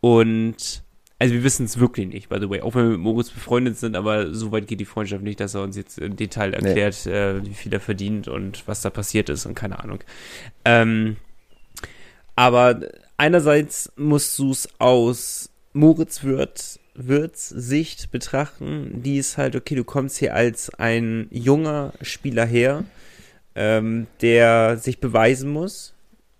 [0.00, 0.82] Und
[1.18, 3.78] also wir wissen es wirklich nicht, by the way, auch wenn wir mit Moritz befreundet
[3.78, 7.06] sind, aber so weit geht die Freundschaft nicht, dass er uns jetzt im Detail erklärt,
[7.06, 10.00] äh, wie viel er verdient und was da passiert ist und keine Ahnung.
[10.64, 11.16] Ähm,
[12.34, 12.80] aber
[13.16, 19.84] einerseits musst du es aus Moritz Wirth, Wirths Sicht betrachten, die ist halt, okay, du
[19.84, 22.84] kommst hier als ein junger Spieler her,
[23.54, 25.94] ähm, der sich beweisen muss.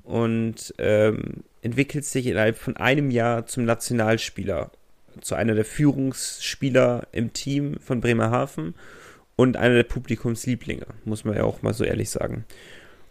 [0.04, 4.70] Und ähm, entwickelst dich innerhalb von einem Jahr zum Nationalspieler,
[5.20, 8.74] zu einer der Führungsspieler im Team von Bremerhaven
[9.34, 12.44] und einer der Publikumslieblinge, muss man ja auch mal so ehrlich sagen.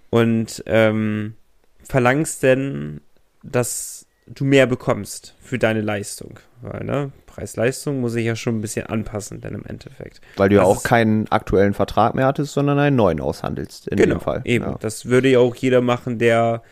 [0.09, 1.35] Und ähm,
[1.83, 3.01] verlangst denn,
[3.43, 6.39] dass du mehr bekommst für deine Leistung?
[6.61, 10.21] Weil, ne, Preis-Leistung muss ich ja schon ein bisschen anpassen, denn im Endeffekt.
[10.37, 14.15] Weil du ja auch keinen aktuellen Vertrag mehr hattest, sondern einen neuen aushandelst in genau,
[14.15, 14.41] dem Fall.
[14.45, 14.65] Eben.
[14.65, 14.77] Ja.
[14.79, 16.63] Das würde ja auch jeder machen, der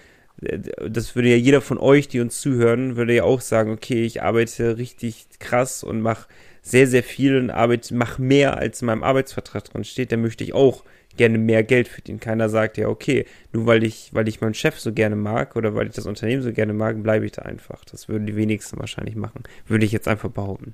[0.90, 4.22] das würde ja jeder von euch, die uns zuhören, würde ja auch sagen, okay, ich
[4.22, 6.28] arbeite richtig krass und mache
[6.62, 10.44] sehr, sehr viel und arbeite, mache mehr, als in meinem Arbeitsvertrag drin steht, dann möchte
[10.44, 10.84] ich auch
[11.18, 12.20] gerne mehr Geld verdienen.
[12.20, 15.76] Keiner sagt ja, okay, nur weil ich, weil ich meinen Chef so gerne mag oder
[15.76, 17.86] weil ich das Unternehmen so gerne mag, bleibe ich da einfach.
[17.86, 19.44] Das würden die wenigsten wahrscheinlich machen.
[19.68, 20.74] Würde ich jetzt einfach behaupten.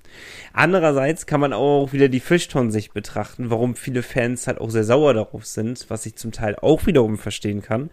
[0.53, 5.13] Andererseits kann man auch wieder die Fischton-Sicht betrachten, warum viele Fans halt auch sehr sauer
[5.13, 7.89] darauf sind, was ich zum Teil auch wiederum verstehen kann,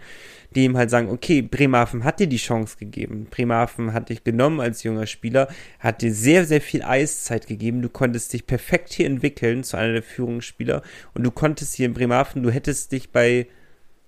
[0.54, 3.26] die ihm halt sagen, okay, Bremerhaven hat dir die Chance gegeben.
[3.30, 7.82] Bremerhaven hat dich genommen als junger Spieler, hat dir sehr, sehr viel Eiszeit gegeben.
[7.82, 10.82] Du konntest dich perfekt hier entwickeln zu einer der Führungsspieler
[11.14, 13.46] und du konntest hier in Bremerhaven, du hättest dich bei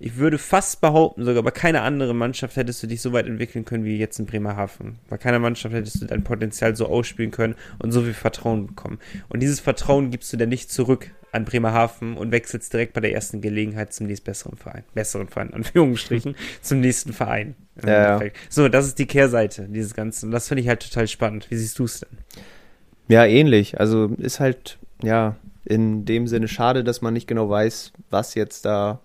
[0.01, 3.65] ich würde fast behaupten, sogar bei keiner anderen Mannschaft hättest du dich so weit entwickeln
[3.65, 4.99] können wie jetzt in Bremerhaven.
[5.09, 9.01] Bei keiner Mannschaft hättest du dein Potenzial so ausspielen können und so viel Vertrauen bekommen.
[9.29, 13.13] Und dieses Vertrauen gibst du dann nicht zurück an Bremerhaven und wechselst direkt bei der
[13.13, 14.85] ersten Gelegenheit zum nächst besseren Verein.
[14.95, 17.57] Besseren Verein, Anführungsstrichen, zum nächsten Verein.
[17.85, 18.31] Ja, ja.
[18.49, 20.27] So, das ist die Kehrseite dieses Ganzen.
[20.27, 21.51] Und das finde ich halt total spannend.
[21.51, 22.19] Wie siehst du es denn?
[23.09, 23.81] Ja, ähnlich.
[23.81, 28.65] Also ist halt, ja, in dem Sinne schade, dass man nicht genau weiß, was jetzt
[28.65, 29.01] da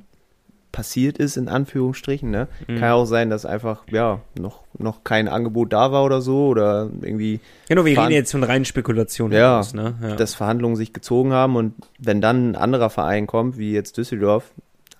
[0.73, 2.29] passiert ist, in Anführungsstrichen.
[2.29, 2.49] Ne?
[2.67, 2.73] Mhm.
[2.75, 6.47] Kann ja auch sein, dass einfach, ja, noch, noch kein Angebot da war oder so
[6.47, 9.37] oder irgendwie Genau, wir Veran- reden jetzt von reinen Spekulationen.
[9.37, 9.95] Ja, heraus, ne?
[10.01, 10.15] ja.
[10.15, 14.51] dass Verhandlungen sich gezogen haben und wenn dann ein anderer Verein kommt, wie jetzt Düsseldorf,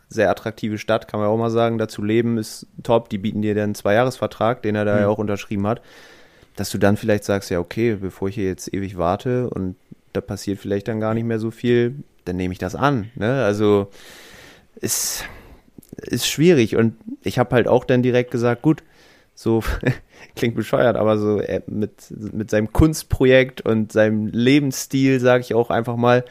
[0.10, 3.56] sehr attraktive Stadt, kann man auch mal sagen, dazu leben ist top, die bieten dir
[3.56, 5.02] dann einen Zweijahresvertrag, den er da Mhm.
[5.02, 5.82] ja auch unterschrieben hat,
[6.56, 9.76] dass du dann vielleicht sagst, ja okay, bevor ich hier jetzt ewig warte und
[10.14, 13.44] da passiert vielleicht dann gar nicht mehr so viel, dann nehme ich das an, ne?
[13.44, 13.88] Also
[14.80, 15.24] ist
[15.98, 18.84] ist schwierig und ich habe halt auch dann direkt gesagt, gut,
[19.36, 19.64] so
[20.36, 21.92] klingt bescheuert, aber so er, mit,
[22.34, 26.26] mit seinem Kunstprojekt und seinem Lebensstil, sage ich auch einfach mal,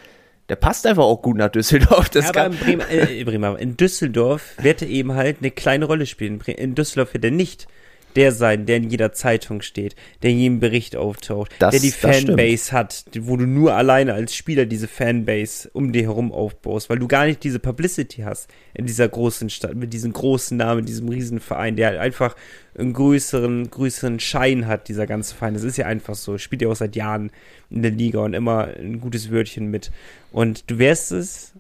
[0.49, 2.11] der passt einfach auch gut nach Düsseldorf.
[2.11, 5.51] Das ja, aber in, Bremen, äh, in Bremen, in Düsseldorf wird er eben halt eine
[5.51, 6.41] kleine Rolle spielen.
[6.41, 7.69] In Düsseldorf wird er nicht
[8.17, 11.91] der sein, der in jeder Zeitung steht, der in jedem Bericht auftaucht, Das- der die.
[11.91, 16.99] Fanbase hat, wo du nur alleine als Spieler diese Fanbase um dir herum aufbaust, weil
[16.99, 21.09] du gar nicht diese Publicity hast in dieser großen Stadt, mit diesem großen Namen, diesem
[21.09, 22.37] riesen Verein, der halt einfach
[22.77, 25.55] einen größeren, größeren Schein hat, dieser ganze Verein.
[25.55, 26.39] Das ist ja einfach so.
[26.39, 27.31] Spielt ja auch seit Jahren
[27.71, 29.91] in der Liga und immer ein gutes Wörtchen mit.
[30.33, 31.53] Und du wärst es,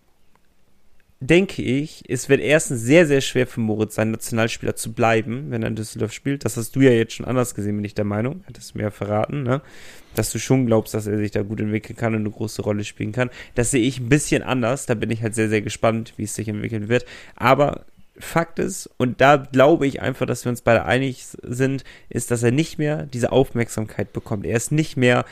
[1.22, 5.62] denke ich, es wird erstens sehr, sehr schwer für Moritz sein, Nationalspieler zu bleiben, wenn
[5.62, 6.44] er in Düsseldorf spielt.
[6.44, 8.42] Das hast du ja jetzt schon anders gesehen, bin ich der Meinung.
[8.46, 9.62] Hattest du mir ja verraten, ne?
[10.14, 12.84] Dass du schon glaubst, dass er sich da gut entwickeln kann und eine große Rolle
[12.84, 13.30] spielen kann.
[13.54, 14.86] Das sehe ich ein bisschen anders.
[14.86, 17.06] Da bin ich halt sehr, sehr gespannt, wie es sich entwickeln wird.
[17.36, 17.86] Aber
[18.18, 22.42] Fakt ist, und da glaube ich einfach, dass wir uns beide einig sind, ist, dass
[22.42, 24.44] er nicht mehr diese Aufmerksamkeit bekommt.
[24.44, 25.24] Er ist nicht mehr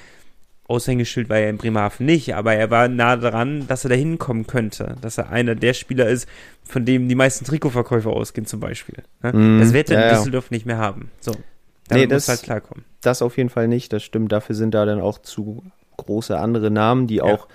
[0.70, 4.46] Aushängeschild war er in Bremerhaven nicht, aber er war nah dran, dass er da hinkommen
[4.46, 4.94] könnte.
[5.02, 6.28] Dass er einer der Spieler ist,
[6.64, 9.02] von dem die meisten Trikotverkäufe ausgehen, zum Beispiel.
[9.22, 10.16] Mm, das wird er ja, in ja.
[10.18, 11.11] Düsseldorf nicht mehr haben.
[11.20, 11.33] So.
[11.33, 11.38] Nee,
[11.88, 12.85] Damit das- muss halt klarkommen.
[13.00, 14.30] das auf jeden Fall nicht, das stimmt.
[14.33, 15.64] Dafür sind da dann auch zu
[15.96, 17.48] große andere Namen, die auch,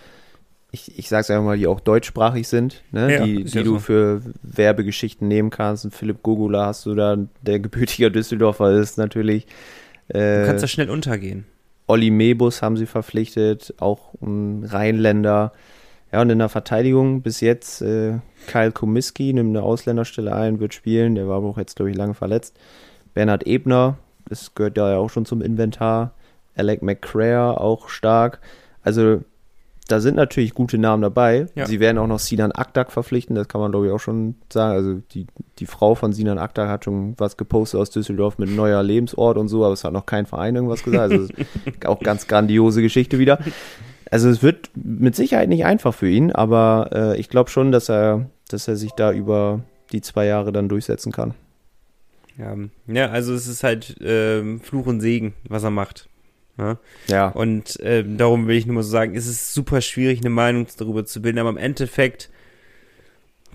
[0.72, 3.14] ich, ich sag's einfach mal, die auch deutschsprachig sind, ne?
[3.14, 3.80] Ja, die, die ja du so.
[3.80, 5.86] für Werbegeschichten nehmen kannst.
[5.86, 9.48] Und Philipp Gogula hast du da, der gebürtiger Düsseldorfer ist natürlich.
[10.10, 11.46] Du Äh, kannst da schnell untergehen.
[11.88, 15.52] Olli Mebus haben sie verpflichtet, auch ein Rheinländer.
[16.12, 20.74] Ja, und in der Verteidigung bis jetzt äh, Kyle Komiski nimmt eine Ausländerstelle ein, wird
[20.74, 21.16] spielen.
[21.16, 22.58] Der war aber auch jetzt, glaube ich, lange verletzt.
[23.14, 26.14] Bernhard Ebner, das gehört ja auch schon zum Inventar.
[26.56, 28.40] Alec McCrare, auch stark.
[28.82, 29.22] Also,
[29.88, 31.48] da sind natürlich gute Namen dabei.
[31.56, 31.68] Ja.
[31.68, 34.74] Sie werden auch noch Sinan Akdak verpflichten, das kann man, glaube ich, auch schon sagen.
[34.74, 35.28] Also, die,
[35.60, 39.48] die Frau von Sinan Akdak hat schon was gepostet aus Düsseldorf mit neuer Lebensort und
[39.48, 41.12] so, aber es hat noch kein Verein irgendwas gesagt.
[41.12, 41.28] Also,
[41.86, 43.40] auch ganz grandiose Geschichte wieder.
[44.12, 47.90] Also es wird mit Sicherheit nicht einfach für ihn, aber äh, ich glaube schon, dass
[47.90, 51.34] er, dass er sich da über die zwei Jahre dann durchsetzen kann.
[52.38, 52.56] Ja,
[52.88, 56.08] ja also es ist halt ähm, Fluch und Segen, was er macht.
[56.58, 56.78] Ja?
[57.08, 57.28] Ja.
[57.30, 60.68] Und ähm, darum will ich nur mal so sagen, es ist super schwierig, eine Meinung
[60.78, 62.30] darüber zu bilden, aber im Endeffekt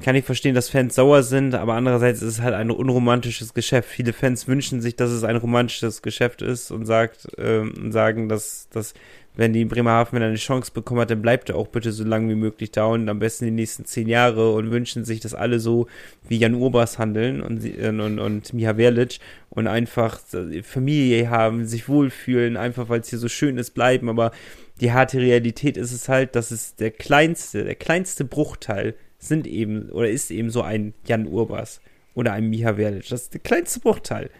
[0.03, 3.89] kann ich verstehen, dass Fans sauer sind, aber andererseits ist es halt ein unromantisches Geschäft.
[3.89, 8.69] Viele Fans wünschen sich, dass es ein romantisches Geschäft ist und sagt, ähm, sagen, dass,
[8.71, 8.95] dass
[9.37, 12.31] wenn die Bremerhaven wieder eine Chance bekommen hat, dann bleibt er auch bitte so lange
[12.31, 15.61] wie möglich da und am besten die nächsten zehn Jahre und wünschen sich, dass alle
[15.61, 15.87] so
[16.29, 20.21] wie Jan Urbas handeln und, sie- und, und Miha Verlic und einfach
[20.63, 24.33] Familie haben, sich wohlfühlen, einfach weil es hier so schön ist, bleiben, aber
[24.81, 29.91] die harte Realität ist es halt, dass es der kleinste, der kleinste Bruchteil sind eben
[29.91, 31.81] oder ist eben so ein Jan Urbas
[32.15, 33.09] oder ein Miha Verlic.
[33.09, 34.31] Das ist der kleinste Bruchteil.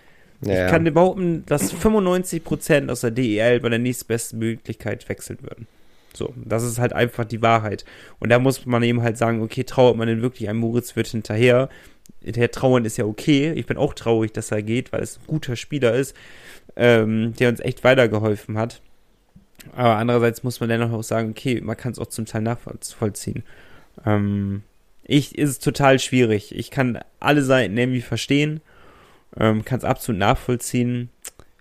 [0.43, 5.67] Ja, Ich kann behaupten, dass 95% aus der DEL bei der nächstbesten Möglichkeit wechseln würden.
[6.15, 7.85] So, das ist halt einfach die Wahrheit.
[8.19, 11.09] Und da muss man eben halt sagen, okay, trauert man denn wirklich einem Moritz wird
[11.09, 11.69] hinterher?
[12.23, 13.53] Hinterher trauern ist ja okay.
[13.53, 16.17] Ich bin auch traurig, dass er geht, weil es ein guter Spieler ist,
[16.77, 18.81] ähm, der uns echt weitergeholfen hat.
[19.77, 23.45] Aber andererseits muss man dennoch auch sagen, okay, man kann es auch zum Teil nachvollziehen.
[24.07, 24.63] Ähm,
[25.05, 26.55] ich ist total schwierig.
[26.55, 28.61] Ich kann alle Seiten irgendwie verstehen,
[29.39, 31.11] ähm, kann es absolut nachvollziehen.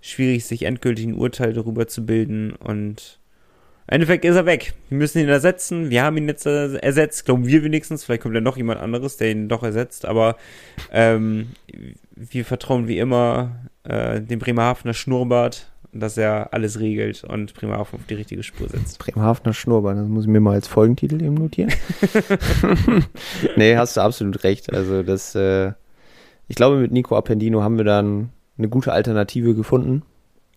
[0.01, 3.19] Schwierig, sich endgültig ein Urteil darüber zu bilden und
[3.89, 4.73] im Endeffekt ist er weg.
[4.89, 5.89] Wir müssen ihn ersetzen.
[5.89, 8.03] Wir haben ihn jetzt ersetzt, glauben wir wenigstens.
[8.03, 10.05] Vielleicht kommt ja noch jemand anderes, der ihn doch ersetzt.
[10.05, 10.36] Aber
[10.91, 11.47] ähm,
[12.15, 13.55] wir vertrauen wie immer
[13.86, 18.99] äh, dem Bremerhavener Schnurrbart, dass er alles regelt und Bremerhaven auf die richtige Spur setzt.
[18.99, 21.73] Bremerhavener Schnurrbart, das muss ich mir mal als Folgentitel eben notieren.
[23.55, 24.71] nee, hast du absolut recht.
[24.71, 25.71] Also das, äh,
[26.49, 30.01] ich glaube, mit Nico Appendino haben wir dann eine gute Alternative gefunden.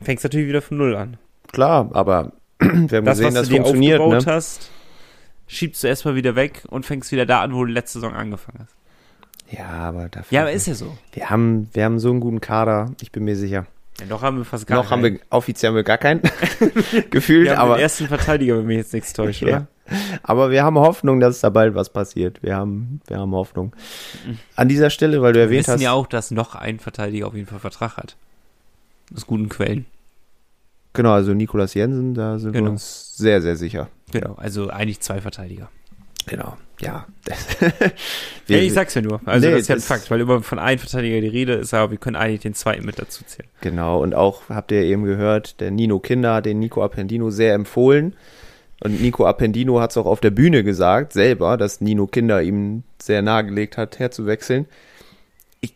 [0.01, 1.17] Fängst natürlich wieder von Null an.
[1.53, 4.01] Klar, aber wir haben Das, gesehen, was das du dir funktioniert.
[4.01, 4.33] aufgebaut Ne?
[4.33, 4.71] hast,
[5.47, 8.59] schiebst du erstmal wieder weg und fängst wieder da an, wo du letzte Saison angefangen
[8.65, 8.75] hast.
[9.57, 10.35] Ja, aber dafür.
[10.35, 10.97] Ja, aber ist ja so.
[11.13, 13.67] wir haben, wir haben so einen guten Kader, ich bin mir sicher.
[14.01, 15.15] Ja, noch haben wir fast gar Noch haben keinen.
[15.17, 16.23] wir, offiziell haben wir gar keinen
[17.11, 19.49] gefühlt, Wir haben aber, den ersten Verteidiger, wenn mich jetzt nichts täuscht, Ja.
[19.49, 19.67] oder?
[20.23, 22.43] Aber wir haben Hoffnung, dass da bald was passiert.
[22.43, 23.75] Wir haben, wir haben Hoffnung.
[24.57, 27.27] An dieser Stelle, weil du Wir erwähnt wissen hast, ja auch, dass noch ein Verteidiger
[27.27, 28.17] auf jeden Fall Vertrag hat.
[29.15, 29.87] Aus guten Quellen.
[30.95, 32.67] genau, also Nikolas Jensen, da sind Genau.
[32.67, 33.89] wir uns sehr, sehr sicher.
[34.13, 35.69] Genau, also eigentlich zwei Verteidiger.
[36.27, 37.07] Genau, ja.
[38.49, 39.21] Ja, ich sag's ja nur.
[39.25, 41.73] Also Nee, das ist ja ein Fakt, weil immer von einem Verteidiger die Rede ist,
[41.75, 43.49] aber wir können eigentlich den zweiten mit dazu zählen.
[43.61, 47.55] Genau, und auch, habt ihr eben gehört, der Nino Kinder hat den Nico Appendino sehr
[47.55, 48.15] empfohlen.
[48.83, 52.83] Und Nico Appendino hat es auch auf der Bühne gesagt, selber, dass Nino Kinder ihm
[53.01, 54.67] sehr nahegelegt hat, herzuwechseln.
[55.61, 55.75] Ich,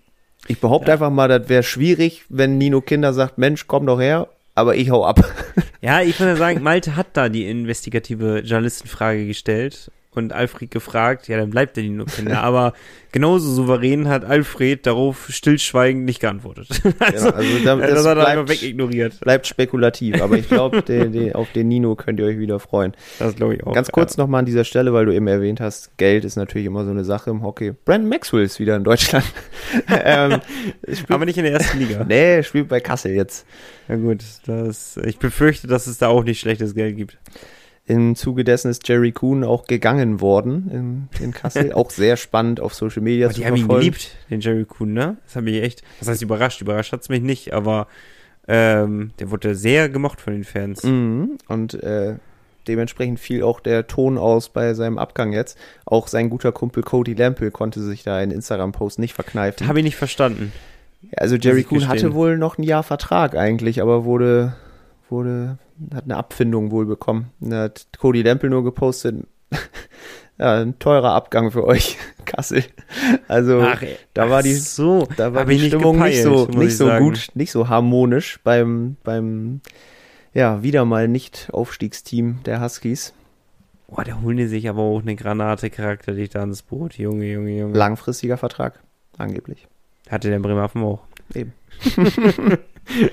[0.48, 4.28] ich behaupte einfach mal, das wäre schwierig, wenn Nino Kinder sagt, Mensch, komm doch her,
[4.56, 5.24] aber ich hau ab.
[5.82, 11.36] Ja, ich würde sagen, Malte hat da die investigative Journalistenfrage gestellt und Alfred gefragt, ja,
[11.36, 12.42] dann bleibt er die nur Kinder.
[12.42, 12.72] Aber
[13.12, 16.68] genauso souverän hat Alfred darauf stillschweigend nicht geantwortet.
[16.98, 19.20] also, also da- das, das hat er einfach wegignoriert.
[19.20, 20.78] Bleibt spekulativ, aber ich glaube,
[21.34, 22.92] auf den Nino könnt ihr euch wieder freuen.
[23.18, 23.72] Das glaube ich auch.
[23.74, 26.84] Ganz kurz nochmal an dieser Stelle, weil du eben erwähnt hast, Geld ist natürlich immer
[26.84, 27.72] so eine Sache im Hockey.
[27.84, 29.24] Brandon Maxwell ist wieder in Deutschland.
[29.88, 30.40] ähm, Ja.
[31.08, 32.04] Aber nicht in der ersten Liga.
[32.06, 33.46] nee, spielt bei Kassel jetzt.
[33.88, 37.18] Ja gut, das, ich befürchte, dass es da auch nicht schlechtes Geld gibt.
[37.88, 41.72] Im Zuge dessen ist Jerry Kuhn auch gegangen worden in, in Kassel.
[41.74, 43.80] auch sehr spannend auf Social Media Aber zu die haben ihn verfolgen.
[43.80, 45.16] geliebt, den Jerry Kuhn, ne?
[45.24, 47.86] Das hat mich echt, das heißt überrascht, überrascht hat's mich nicht, aber
[48.48, 50.82] ähm, der wurde sehr gemocht von den Fans.
[50.82, 51.38] Mhm.
[51.48, 52.16] Und äh,
[52.66, 55.56] dementsprechend fiel auch der Ton aus bei seinem Abgang jetzt.
[55.84, 59.68] Auch sein guter Kumpel Cody Lampel konnte sich da einen Instagram-Post nicht verkneifen.
[59.68, 60.52] Habe ich nicht verstanden.
[61.16, 64.56] Also Jerry Kuhn hatte wohl noch ein Jahr Vertrag eigentlich, aber wurde,
[65.10, 65.58] wurde,
[65.94, 67.30] hat eine Abfindung wohl bekommen.
[67.40, 69.26] Da hat Cody Lampel nur gepostet,
[70.38, 72.64] ja, ein teurer Abgang für euch, Kassel.
[73.28, 73.96] Also ey.
[74.14, 76.86] da war die, Ach so, da war die Stimmung nicht, so, gepeilt, nicht ich so
[76.86, 77.04] sagen.
[77.04, 79.60] gut, nicht so harmonisch beim, beim,
[80.34, 83.12] ja, wieder mal nicht Aufstiegsteam der Huskies.
[83.88, 86.98] Boah, da holen die sich aber auch eine Granate charakterlich da ans Boot.
[86.98, 87.78] Junge, Junge, Junge.
[87.78, 88.80] Langfristiger Vertrag,
[89.16, 89.68] angeblich.
[90.10, 91.02] Hatte der Bremerhaven auch.
[91.34, 91.52] Eben.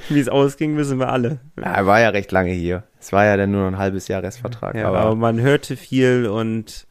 [0.10, 1.39] Wie es ausging, wissen wir alle.
[1.58, 2.84] Ja, er war ja recht lange hier.
[2.99, 4.76] Es war ja dann nur noch ein halbes Jahr Restvertrag.
[4.76, 6.86] Ja, aber, aber man hörte viel und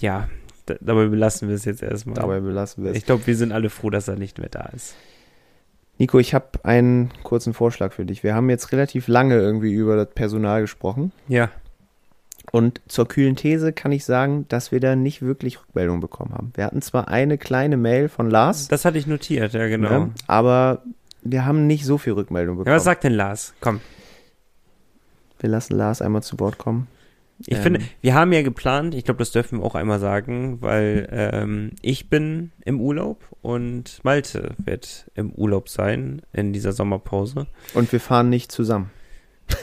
[0.00, 0.28] ja,
[0.66, 2.14] da, dabei belassen wir es jetzt erstmal.
[2.14, 2.96] dabei belassen wir es.
[2.96, 4.94] ich glaube, wir sind alle froh, dass er nicht mehr da ist.
[5.98, 8.24] Nico, ich habe einen kurzen Vorschlag für dich.
[8.24, 11.12] Wir haben jetzt relativ lange irgendwie über das Personal gesprochen.
[11.28, 11.50] Ja,
[12.52, 16.52] Und zur kühlen These kann ich sagen, dass wir da nicht wirklich Rückmeldung bekommen haben.
[16.54, 19.88] Wir hatten zwar eine kleine Mail von Lars, das hatte ich notiert, ja genau.
[20.06, 20.82] ne, aber
[21.22, 22.76] wir haben nicht so viel Rückmeldung Ja, bekommen.
[22.76, 23.54] was sagt denn Lars?
[23.60, 23.80] Komm.
[25.40, 26.86] wir lassen Lars einmal zu Wort kommen.
[27.46, 27.62] Ich Ähm.
[27.62, 31.70] finde, wir haben ja geplant, ich glaube, das dürfen wir auch einmal sagen, weil ähm,
[31.82, 37.46] ich bin im Urlaub und Malte wird im Urlaub sein in dieser Sommerpause.
[37.74, 38.90] Und wir fahren nicht zusammen.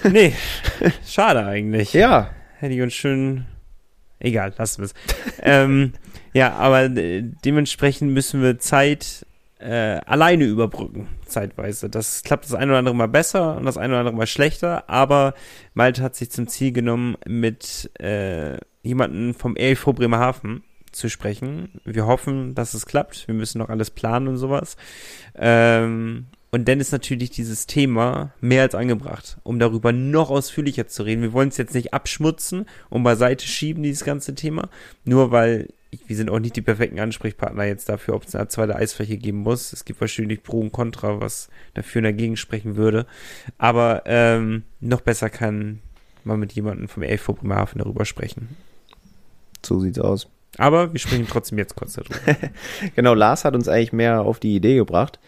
[0.04, 0.34] Nee,
[1.08, 1.94] schade eigentlich.
[1.94, 2.30] Ja,
[2.62, 3.45] Hätte ich uns schön.
[4.20, 4.93] Egal, lassen wir es.
[5.39, 5.93] ähm,
[6.32, 9.26] ja, aber äh, dementsprechend müssen wir Zeit
[9.57, 11.89] äh, alleine überbrücken, zeitweise.
[11.89, 14.88] Das klappt das eine oder andere Mal besser und das eine oder andere Mal schlechter,
[14.91, 15.34] aber
[15.74, 21.82] Malte hat sich zum Ziel genommen, mit äh, jemandem vom ELV Bremerhaven zu sprechen.
[21.84, 23.28] Wir hoffen, dass es klappt.
[23.28, 24.78] Wir müssen noch alles planen und sowas.
[25.34, 31.04] Ähm, und dann ist natürlich dieses Thema mehr als angebracht, um darüber noch ausführlicher zu
[31.04, 31.22] reden.
[31.22, 34.70] Wir wollen es jetzt nicht abschmutzen und beiseite schieben, dieses ganze Thema.
[35.06, 35.70] Nur weil
[36.08, 39.39] wir sind auch nicht die perfekten Ansprechpartner jetzt dafür, ob es eine zweite Eisfläche geben
[39.39, 39.74] muss.
[39.74, 43.06] Es gibt wahrscheinlich Pro und Contra, was dafür und dagegen sprechen würde.
[43.58, 45.80] Aber ähm, noch besser kann
[46.24, 48.56] man mit jemandem vom ELV Bremerhaven darüber sprechen.
[49.66, 50.28] So sieht's aus.
[50.58, 52.16] Aber wir sprechen trotzdem jetzt kurz darüber.
[52.95, 55.20] genau, Lars hat uns eigentlich mehr auf die Idee gebracht.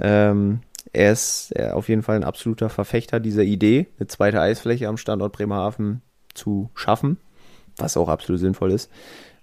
[0.00, 0.60] Ähm,
[0.92, 4.96] er ist er auf jeden Fall ein absoluter Verfechter dieser Idee, eine zweite Eisfläche am
[4.96, 6.02] Standort Bremerhaven
[6.34, 7.18] zu schaffen,
[7.76, 8.90] was auch absolut sinnvoll ist.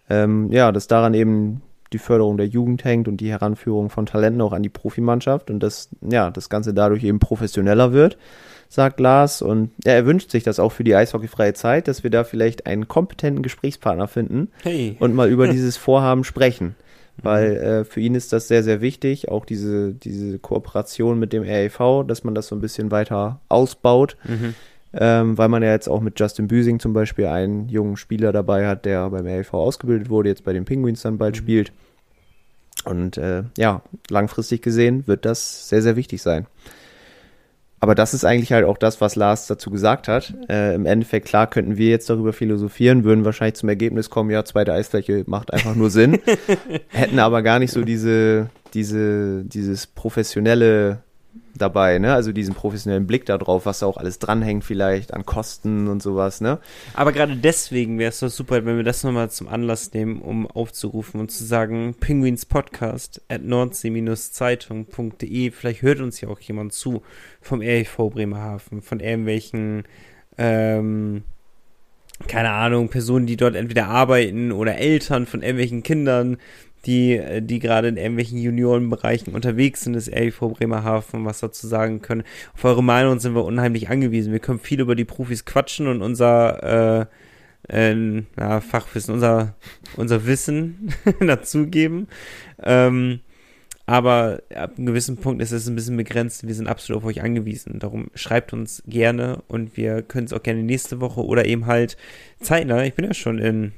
[0.10, 1.62] Ähm, ja, dass daran eben
[1.94, 5.62] die Förderung der Jugend hängt und die Heranführung von Talenten auch an die Profimannschaft und
[5.62, 8.18] dass ja, das Ganze dadurch eben professioneller wird,
[8.68, 9.42] sagt Lars.
[9.42, 12.66] Und ja, er wünscht sich das auch für die eishockeyfreie Zeit, dass wir da vielleicht
[12.66, 14.98] einen kompetenten Gesprächspartner finden Hey.
[15.00, 16.76] und mal über dieses Vorhaben sprechen.
[17.22, 21.44] Weil äh, für ihn ist das sehr, sehr wichtig, auch diese, diese Kooperation mit dem
[21.44, 24.18] REV, dass man das so ein bisschen weiter ausbaut.
[24.24, 24.54] Mhm.
[24.94, 28.68] Ähm, weil man ja jetzt auch mit Justin Büsing zum Beispiel einen jungen Spieler dabei
[28.68, 31.72] hat, der beim REV ausgebildet wurde, jetzt bei den Penguins dann bald spielt.
[32.86, 36.48] Und äh, ja, langfristig gesehen wird das sehr, sehr wichtig sein.
[37.80, 40.34] Aber das ist eigentlich halt auch das, was Lars dazu gesagt hat.
[40.50, 44.44] Äh, Im Endeffekt, klar, könnten wir jetzt darüber philosophieren, würden wahrscheinlich zum Ergebnis kommen, ja,
[44.46, 46.20] zweite Eisfläche macht einfach nur Sinn.
[46.90, 51.04] Hätten aber gar nicht so diese, diese, dieses professionelle
[51.58, 52.14] dabei, ne?
[52.14, 56.42] Also diesen professionellen Blick darauf, was da auch alles dranhängt vielleicht an Kosten und sowas,
[56.42, 56.60] ne?
[56.94, 60.48] Aber gerade deswegen wäre es doch super, wenn wir das nochmal zum Anlass nehmen, um
[60.48, 67.02] aufzurufen und zu sagen, Penguins Podcast at nordsee-zeitung.de, vielleicht hört uns ja auch jemand zu
[67.42, 69.84] vom REV Bremerhaven, von irgendwelchen,
[70.38, 71.24] ähm,
[72.28, 76.38] keine Ahnung, Personen, die dort entweder arbeiten oder Eltern von irgendwelchen Kindern,
[76.86, 82.02] die, äh, die gerade in irgendwelchen Juniorenbereichen unterwegs sind, des REV Bremerhaven, was dazu sagen
[82.02, 82.24] können.
[82.54, 84.32] Auf eure Meinung sind wir unheimlich angewiesen.
[84.32, 87.06] Wir können viel über die Profis quatschen und unser äh,
[87.70, 89.56] äh, ja, Fachwissen, unser,
[89.96, 92.08] unser Wissen dazugeben.
[92.64, 93.20] Ähm,
[93.90, 96.46] aber ab einem gewissen Punkt ist es ein bisschen begrenzt.
[96.46, 97.80] Wir sind absolut auf euch angewiesen.
[97.80, 101.96] Darum schreibt uns gerne und wir können es auch gerne nächste Woche oder eben halt
[102.42, 102.84] zeitnah.
[102.84, 103.72] Ich bin ja schon in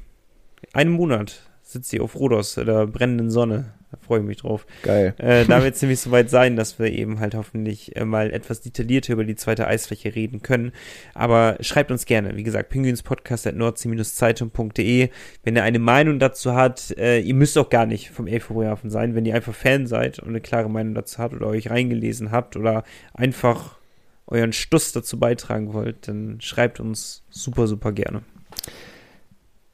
[0.74, 3.74] einem Monat sitzt ihr auf Rhodos, der brennenden Sonne.
[3.92, 4.66] Da freue ich mich drauf.
[4.82, 5.14] Geil.
[5.18, 8.62] Äh, da wird es nämlich soweit sein, dass wir eben halt hoffentlich äh, mal etwas
[8.62, 10.72] detaillierter über die zweite Eisfläche reden können.
[11.14, 15.10] Aber schreibt uns gerne, wie gesagt, pinguinspodcast.nordsee-zeitung.de,
[15.44, 16.98] wenn ihr eine Meinung dazu habt.
[16.98, 20.18] Äh, ihr müsst auch gar nicht vom Elf Bremerhaven sein, wenn ihr einfach Fan seid
[20.20, 23.78] und eine klare Meinung dazu habt oder euch reingelesen habt oder einfach
[24.26, 28.24] euren Stuss dazu beitragen wollt, dann schreibt uns super, super gerne.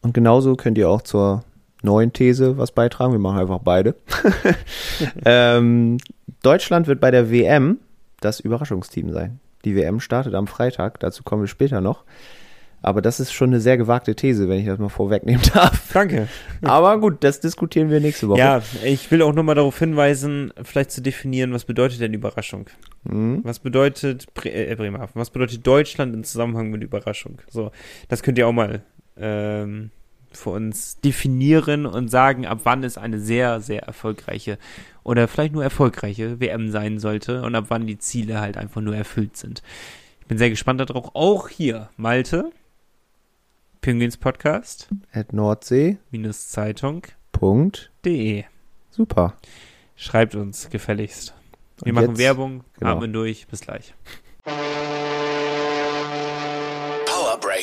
[0.02, 1.46] Und genauso könnt ihr auch zur
[1.86, 3.14] neuen These was beitragen.
[3.14, 3.96] Wir machen einfach beide.
[5.26, 5.98] ähm,
[6.44, 7.80] Deutschland wird bei der WM
[8.20, 9.40] das Überraschungsteam sein.
[9.64, 12.04] Die WM startet am Freitag, dazu kommen wir später noch.
[12.82, 15.92] Aber das ist schon eine sehr gewagte These, wenn ich das mal vorwegnehmen darf.
[15.92, 16.28] Danke.
[16.62, 18.38] Aber gut, das diskutieren wir nächste Woche.
[18.38, 22.70] Ja, ich will auch nochmal darauf hinweisen, vielleicht zu definieren, was bedeutet denn Überraschung?
[23.04, 23.40] Mhm.
[23.42, 25.20] Was bedeutet äh, Bremerhaven?
[25.20, 27.40] Was bedeutet Deutschland im Zusammenhang mit Überraschung?
[27.50, 27.72] So,
[28.08, 28.84] das könnt ihr auch mal
[29.18, 29.90] ähm,
[30.38, 34.58] für uns definieren und sagen, ab wann es eine sehr, sehr erfolgreiche
[35.04, 38.96] oder vielleicht nur erfolgreiche WM sein sollte und ab wann die Ziele halt einfach nur
[38.96, 39.62] erfüllt sind.
[40.22, 41.12] Ich bin sehr gespannt darauf.
[41.14, 42.52] Auch hier, Malte,
[43.82, 45.98] Penguins Podcast, At Nordsee.
[46.12, 47.12] minus Zeitung.de.
[47.32, 47.92] Punkt.
[48.90, 49.36] Super.
[49.96, 51.34] Schreibt uns gefälligst.
[51.84, 52.94] Wir Und machen jetzt- Werbung, genau.
[52.94, 53.48] atmen durch.
[53.48, 53.94] Bis gleich.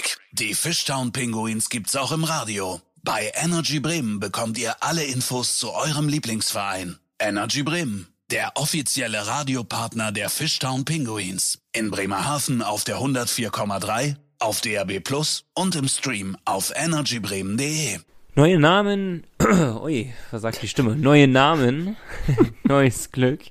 [0.02, 0.18] Break.
[0.32, 2.80] Die Fishtown Pinguins gibt's auch im Radio.
[3.02, 6.98] Bei Energy Bremen bekommt ihr alle Infos zu eurem Lieblingsverein.
[7.18, 11.58] Energy Bremen, der offizielle Radiopartner der Fishtown Pinguins.
[11.72, 17.98] In Bremerhaven auf der 104,3, auf DAB Plus und im Stream auf energybremen.de.
[18.34, 19.24] Neue Namen.
[19.82, 20.96] Ui, was sagt die Stimme?
[20.96, 21.96] Neue Namen.
[22.64, 23.42] Neues Glück.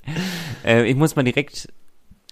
[0.65, 1.67] Äh, ich muss mal direkt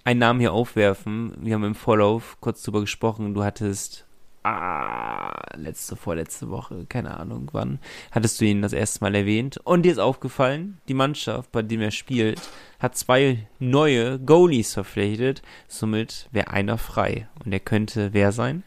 [0.04, 1.34] einen Namen hier aufwerfen.
[1.40, 3.34] Wir haben im Vorlauf kurz drüber gesprochen.
[3.34, 4.06] Du hattest
[4.44, 7.80] ah, letzte, vorletzte Woche, keine Ahnung wann,
[8.12, 9.60] hattest du ihn das erste Mal erwähnt.
[9.64, 12.42] Und dir ist aufgefallen, die Mannschaft, bei dem er spielt,
[12.80, 15.42] hat zwei neue Goalies verpflichtet.
[15.68, 17.28] Somit wäre einer frei.
[17.44, 18.64] Und er könnte wer sein?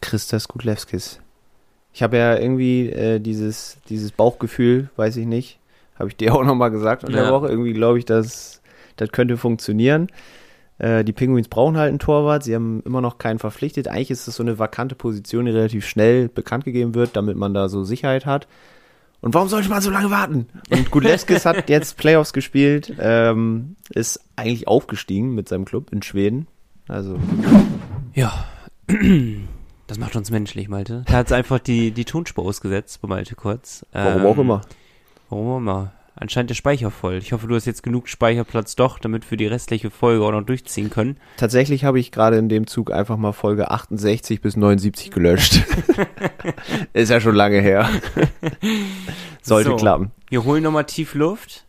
[0.00, 1.20] Christa Skudlewskis.
[1.92, 5.58] Ich habe ja irgendwie äh, dieses, dieses Bauchgefühl, weiß ich nicht,
[5.98, 7.32] habe ich dir auch nochmal gesagt in der Ja.
[7.32, 7.48] Woche.
[7.48, 8.60] Irgendwie glaube ich, dass
[8.96, 10.08] das könnte funktionieren.
[10.78, 12.44] Äh, die Penguins brauchen halt einen Torwart.
[12.44, 13.88] Sie haben immer noch keinen verpflichtet.
[13.88, 17.54] Eigentlich ist das so eine vakante Position, die relativ schnell bekannt gegeben wird, damit man
[17.54, 18.48] da so Sicherheit hat.
[19.20, 20.48] Und warum sollte man so lange warten?
[20.70, 26.48] Und Gudlewskis hat jetzt Playoffs gespielt, ähm, ist eigentlich aufgestiegen mit seinem Club in Schweden.
[26.88, 27.18] Also
[28.14, 28.44] Ja.
[29.88, 31.04] Das macht uns menschlich, Malte.
[31.06, 33.84] Er hat einfach die, die Tonspur ausgesetzt bei Malte kurz.
[33.92, 34.62] warum Ähm, auch immer.
[35.28, 35.92] Warum auch immer.
[36.14, 37.16] Anscheinend der Speicher voll.
[37.16, 40.42] Ich hoffe, du hast jetzt genug Speicherplatz doch, damit wir die restliche Folge auch noch
[40.42, 41.16] durchziehen können.
[41.38, 45.62] Tatsächlich habe ich gerade in dem Zug einfach mal Folge 68 bis 79 gelöscht.
[46.92, 47.88] ist ja schon lange her.
[49.42, 49.76] Sollte So.
[49.76, 50.10] klappen.
[50.28, 51.64] Wir holen nochmal tief Luft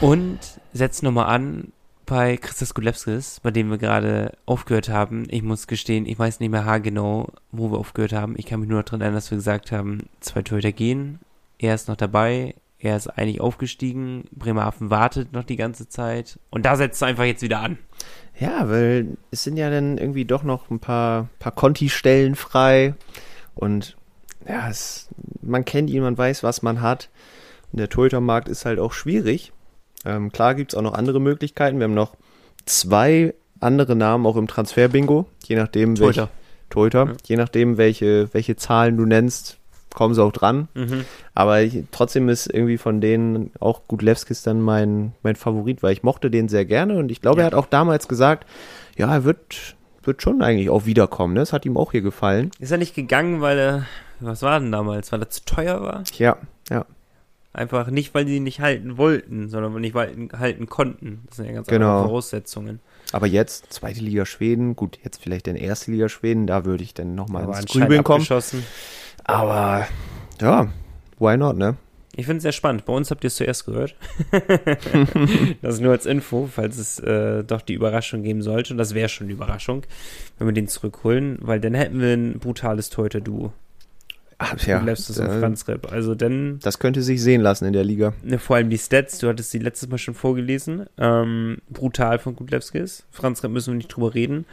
[0.00, 0.38] und
[0.72, 1.72] setzen nochmal an
[2.06, 5.26] bei Christus Gulewskis, bei dem wir gerade aufgehört haben.
[5.28, 8.34] Ich muss gestehen, ich weiß nicht mehr haargenau, wo wir aufgehört haben.
[8.38, 11.18] Ich kann mich nur daran erinnern, dass wir gesagt haben, zwei Torhüter gehen,
[11.58, 16.64] er ist noch dabei, er ist eigentlich aufgestiegen, Bremerhaven wartet noch die ganze Zeit und
[16.64, 17.78] da setzt er einfach jetzt wieder an.
[18.38, 22.94] Ja, weil es sind ja dann irgendwie doch noch ein paar, paar Conti-Stellen frei.
[23.54, 23.96] Und
[24.48, 25.08] ja, es,
[25.42, 27.10] man kennt ihn, man weiß, was man hat.
[27.72, 29.52] Und der Torhütermarkt ist halt auch schwierig.
[30.04, 31.78] Ähm, klar gibt's auch noch andere Möglichkeiten.
[31.78, 32.14] Wir haben noch
[32.64, 35.26] zwei andere Namen auch im Transfer-Bingo.
[35.44, 36.30] Je nachdem, welche, Torhüter.
[36.70, 37.06] Torhüter.
[37.06, 37.12] Ja.
[37.26, 39.57] Je nachdem, welche, welche Zahlen du nennst,
[39.94, 40.68] kommen sie auch dran.
[40.74, 41.04] Mhm.
[41.34, 46.02] Aber ich, trotzdem ist irgendwie von denen auch Gudlewskis dann mein, mein Favorit, weil ich
[46.02, 47.44] mochte den sehr gerne und ich glaube, Ja.
[47.44, 48.46] er hat auch damals gesagt,
[48.96, 51.34] ja, er wird, wird schon eigentlich auch wiederkommen.
[51.34, 51.40] Ne?
[51.40, 52.50] Das hat ihm auch hier gefallen.
[52.58, 53.86] Ist er nicht gegangen, weil er,
[54.20, 56.02] was war denn damals, weil er zu teuer war?
[56.18, 56.36] Ja,
[56.70, 56.84] ja,
[57.54, 61.24] Einfach nicht, weil die ihn nicht halten wollten, sondern weil nicht halten, halten konnten.
[61.26, 61.86] Das sind ja ganz Genau.
[61.88, 62.78] andere Voraussetzungen.
[63.12, 66.94] aber jetzt zweite Liga Schweden, gut, jetzt vielleicht in erste Liga Schweden, da würde ich
[66.94, 68.20] dann nochmal ins Grübeln kommen.
[68.20, 68.64] abgeschossen.
[69.28, 69.86] Aber
[70.40, 70.68] ja,
[71.18, 71.76] why not, ne?
[72.16, 72.84] Ich finde es sehr spannend.
[72.84, 73.94] Bei uns habt ihr es zuerst gehört.
[75.62, 78.74] das nur als Info, falls es äh, doch die Überraschung geben sollte.
[78.74, 79.82] Und das wäre schon die Überraschung,
[80.38, 83.52] wenn wir den zurückholen, weil dann hätten wir ein brutales Torhüter-Duo.
[84.38, 85.92] Ach, Ja, und äh, Franz Repp.
[85.92, 88.14] Also dann, das könnte sich sehen lassen in der Liga.
[88.22, 90.86] ne, vor allem die Stats, du hattest die letztes Mal schon vorgelesen.
[90.96, 93.04] Ähm, brutal von Gudlewskis.
[93.10, 94.46] Franz Repp müssen wir nicht drüber reden.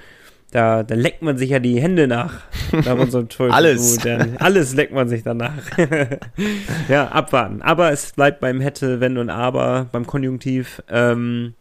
[0.56, 2.43] Da, da leckt man sich ja die Hände nach.
[2.72, 3.58] Nach unserem Torhüter.
[3.58, 3.97] Alles.
[3.97, 5.51] Dann, alles leckt man sich danach.
[6.88, 7.62] ja, abwarten.
[7.62, 10.82] Aber es bleibt beim hätte, wenn und aber, beim Konjunktiv.
[10.88, 11.56] Ähm,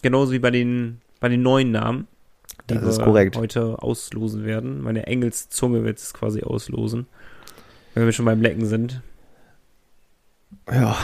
[0.00, 2.08] genauso wie bei den, bei den neuen Namen,
[2.70, 3.36] die Das ist wir korrekt.
[3.36, 4.80] heute auslosen werden.
[4.80, 7.08] Meine Engelszunge wird es quasi auslosen.
[7.92, 9.02] Wenn wir schon beim Lecken sind.
[10.72, 10.96] Ja.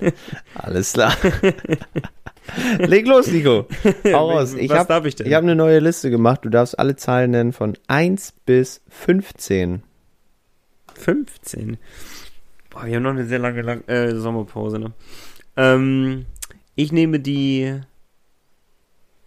[0.56, 1.14] Alles klar.
[2.78, 3.66] Leg los, Nico.
[4.12, 4.54] Hau raus.
[4.54, 5.26] Ich Was habe darf ich denn?
[5.26, 6.40] ich hab eine neue Liste gemacht.
[6.44, 9.82] Du darfst alle Zahlen nennen von 1 bis 15.
[10.94, 11.78] 15.
[12.70, 14.92] Boah, wir haben noch eine sehr lange lang äh, Sommerpause, ne?
[15.56, 16.26] Ähm,
[16.74, 17.80] ich nehme die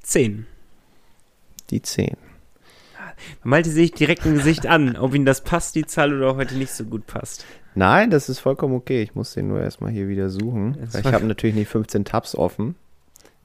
[0.02, 0.46] 10.
[1.70, 2.18] Die 10.
[3.44, 6.56] Malte sehe ich direkt im Gesicht an, ob ihm das passt, die Zahl, oder heute
[6.56, 7.46] nicht so gut passt.
[7.74, 9.02] Nein, das ist vollkommen okay.
[9.02, 10.78] Ich muss den nur erstmal hier wieder suchen.
[10.94, 12.76] Ich habe natürlich nicht 15 Tabs offen.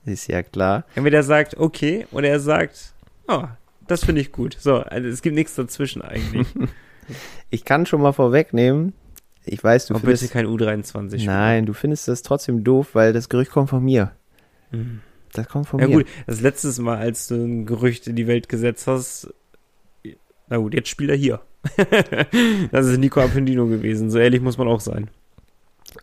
[0.04, 0.84] Ist ja klar.
[0.94, 2.92] Entweder er sagt, okay, oder er sagt,
[3.28, 3.44] oh,
[3.86, 4.56] das finde ich gut.
[4.58, 6.46] So, also es gibt nichts dazwischen eigentlich.
[7.50, 8.92] Ich kann schon mal vorwegnehmen.
[9.44, 10.32] Ich weiß, du Aber bitte findest.
[10.32, 11.26] kein U23 -Spiel.
[11.26, 14.12] Nein, du findest das trotzdem doof, weil das Gerücht kommt von mir.
[14.70, 15.00] Mhm.
[15.32, 15.96] Das kommt von Ja mir.
[15.96, 19.34] gut, das letztes Mal, als du ein Gerücht in die Welt gesetzt hast,
[20.48, 21.40] na gut, jetzt spielt er hier.
[22.70, 25.10] das ist Nico Appendino gewesen, so ehrlich muss man auch sein.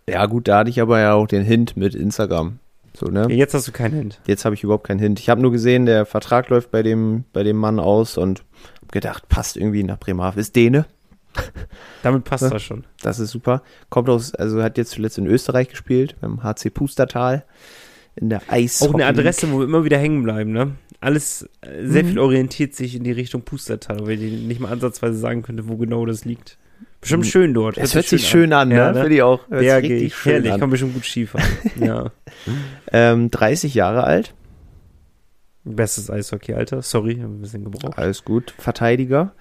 [0.08, 2.60] Ja, gut, da hatte ich aber ja auch den Hint mit Instagram.
[3.00, 3.22] So, ne?
[3.30, 4.20] Ja, jetzt hast du keinen Hint.
[4.28, 5.20] Jetzt habe ich überhaupt keinen Hint.
[5.20, 8.44] Ich habe nur gesehen, der Vertrag läuft bei dem, bei dem Mann aus und
[8.92, 10.40] gedacht, passt irgendwie nach Bremerhaven.
[10.40, 10.86] Ist Däne.
[12.04, 12.50] Damit passt Ja.
[12.50, 12.86] das schon.
[13.02, 13.62] Das ist super.
[13.90, 17.46] Kommt aus, also hat jetzt zuletzt in Österreich gespielt, beim HC Pustertal.
[18.16, 18.82] In der Eis.
[18.82, 20.72] Auch eine Adresse, wo wir immer wieder hängen bleiben, ne?
[21.00, 22.08] Alles, äh, sehr Mhm.
[22.10, 25.78] viel orientiert sich in die Richtung Pustertal, weil ich nicht mal ansatzweise sagen könnte, wo
[25.78, 26.58] genau das liegt.
[27.02, 27.30] Bestimmt Mhm.
[27.30, 27.78] schön dort.
[27.78, 28.76] Es hört sich schön an, ne?
[28.76, 29.02] Ja, ne?
[29.02, 29.48] Finde ich auch.
[29.50, 30.16] Hört Ja, sich richtig ich.
[30.16, 30.60] schön Herrlich, an.
[30.60, 31.48] kann bestimmt gut Skifahren.
[31.80, 32.12] ja.
[32.92, 34.34] Ähm, 30 Jahre alt.
[35.64, 36.82] Bestes Eishockey-Alter.
[36.82, 37.98] Sorry, ein bisschen gebraucht.
[37.98, 38.54] Alles gut.
[38.58, 39.34] Verteidiger.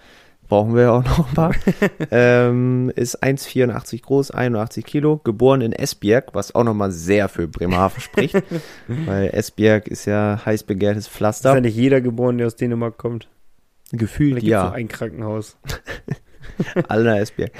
[0.48, 1.54] Brauchen wir ja auch noch ein paar.
[2.10, 8.00] ähm, ist 1,84 groß, 81 Kilo, geboren in Esbjerg, was auch nochmal sehr für Bremerhaven
[8.00, 8.34] spricht.
[8.88, 11.54] weil Esbjerg ist ja heiß begehrtes Ist Pflaster.
[11.54, 13.28] ja nicht jeder geboren, der aus Dänemark kommt.
[13.92, 14.68] Gefühlt ja.
[14.68, 15.56] so ein Krankenhaus.
[16.88, 17.52] Alter Esbjerg.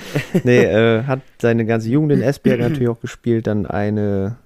[0.44, 4.36] Nee, äh, hat seine ganze Jugend in Esbjerg natürlich auch gespielt, dann eine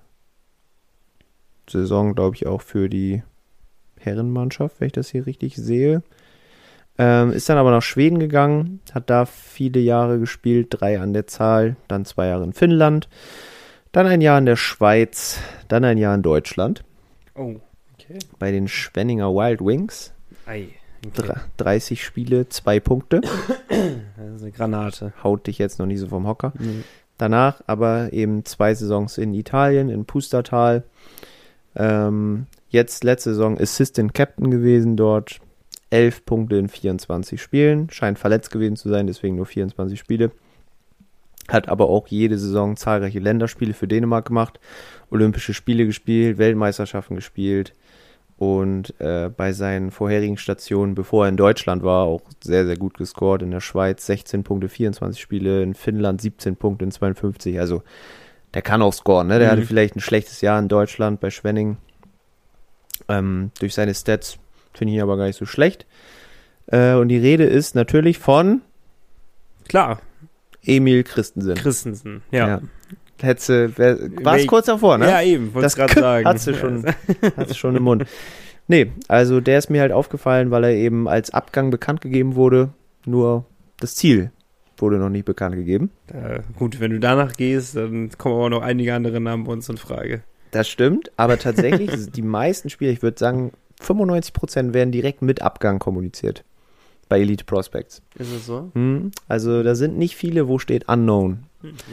[1.68, 3.22] Saison, glaube ich, auch für die
[3.98, 6.02] Herrenmannschaft, wenn ich das hier richtig sehe.
[6.98, 11.26] Ähm, ist dann aber nach Schweden gegangen, hat da viele Jahre gespielt, drei an der
[11.26, 13.08] Zahl, dann zwei Jahre in Finnland,
[13.92, 15.38] dann ein Jahr in der Schweiz,
[15.68, 16.84] dann ein Jahr in Deutschland
[17.34, 17.54] Oh,
[17.94, 18.18] okay.
[18.38, 20.12] bei den Schwenninger Wild Wings.
[20.44, 20.68] Ei.
[21.14, 23.20] Dre- 30 Spiele, zwei Punkte.
[23.20, 25.12] Das ist eine Granate.
[25.22, 26.52] Haut dich jetzt noch nicht so vom Hocker.
[27.18, 30.84] Danach aber eben zwei Saisons in Italien, in Pustertal.
[31.74, 35.40] Ähm, jetzt letzte Saison Assistant Captain gewesen dort.
[35.90, 37.90] 11 Punkte in 24 Spielen.
[37.90, 40.30] Scheint verletzt gewesen zu sein, deswegen nur 24 Spiele.
[41.48, 44.58] Hat aber auch jede Saison zahlreiche Länderspiele für Dänemark gemacht.
[45.10, 47.74] Olympische Spiele gespielt, Weltmeisterschaften gespielt.
[48.38, 52.96] Und äh, bei seinen vorherigen Stationen, bevor er in Deutschland war, auch sehr, sehr gut
[52.98, 53.42] gescored.
[53.42, 55.62] In der Schweiz 16 Punkte, 24 Spiele.
[55.62, 57.60] In Finnland 17 Punkte in 52.
[57.60, 57.82] Also
[58.54, 59.28] der kann auch scoren.
[59.28, 59.38] Ne?
[59.38, 59.52] Der Mhm.
[59.52, 61.76] hatte vielleicht ein schlechtes Jahr in Deutschland bei Schwenning.
[63.08, 64.38] Ähm, durch seine Stats
[64.74, 65.86] finde ich ihn aber gar nicht so schlecht.
[66.66, 68.62] Äh, und die Rede ist natürlich von
[69.68, 70.00] Klar,
[70.64, 71.54] Emil Christensen.
[71.54, 72.22] Christensen.
[72.30, 72.48] Ja.
[72.48, 72.60] Ja.
[73.22, 75.08] Hätte, wär, war es kurz davor, ne?
[75.08, 76.26] Ja, eben, wollte ich gerade sagen.
[76.26, 76.84] hat sie schon,
[77.54, 78.04] schon im Mund.
[78.68, 82.70] Nee, also der ist mir halt aufgefallen, weil er eben als Abgang bekannt gegeben wurde.
[83.06, 83.44] Nur
[83.78, 84.30] das Ziel
[84.76, 85.90] wurde noch nicht bekannt gegeben.
[86.12, 89.68] Äh, gut, wenn du danach gehst, dann kommen aber noch einige andere Namen bei uns
[89.68, 90.22] in Frage.
[90.50, 95.78] Das stimmt, aber tatsächlich, die meisten Spieler, ich würde sagen, 95% werden direkt mit Abgang
[95.78, 96.44] kommuniziert.
[97.08, 98.02] Bei Elite Prospects.
[98.16, 98.70] Ist es so?
[98.74, 101.44] Hm, also da sind nicht viele, wo steht Unknown.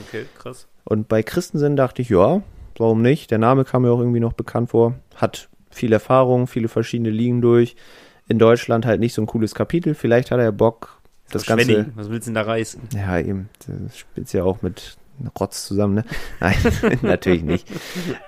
[0.07, 0.67] Okay, krass.
[0.89, 2.41] Und bei Christensen dachte ich, ja,
[2.77, 3.31] warum nicht?
[3.31, 4.95] Der Name kam mir auch irgendwie noch bekannt vor.
[5.15, 7.75] Hat viel Erfahrung, viele verschiedene Ligen durch.
[8.27, 9.93] In Deutschland halt nicht so ein cooles Kapitel.
[9.95, 10.99] Vielleicht hat er Bock,
[11.31, 11.65] das Ganze.
[11.65, 12.81] Schwenning, was willst du denn da reißen?
[12.95, 13.49] Ja, eben.
[13.67, 14.97] Das spielt ja auch mit
[15.39, 16.05] Rotz zusammen, ne?
[16.39, 16.55] Nein,
[17.01, 17.67] natürlich nicht.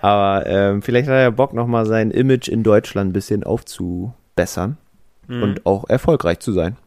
[0.02, 4.78] Aber ähm, vielleicht hat er ja Bock, nochmal sein Image in Deutschland ein bisschen aufzubessern
[5.28, 5.44] Mhm.
[5.44, 6.78] und auch erfolgreich zu sein.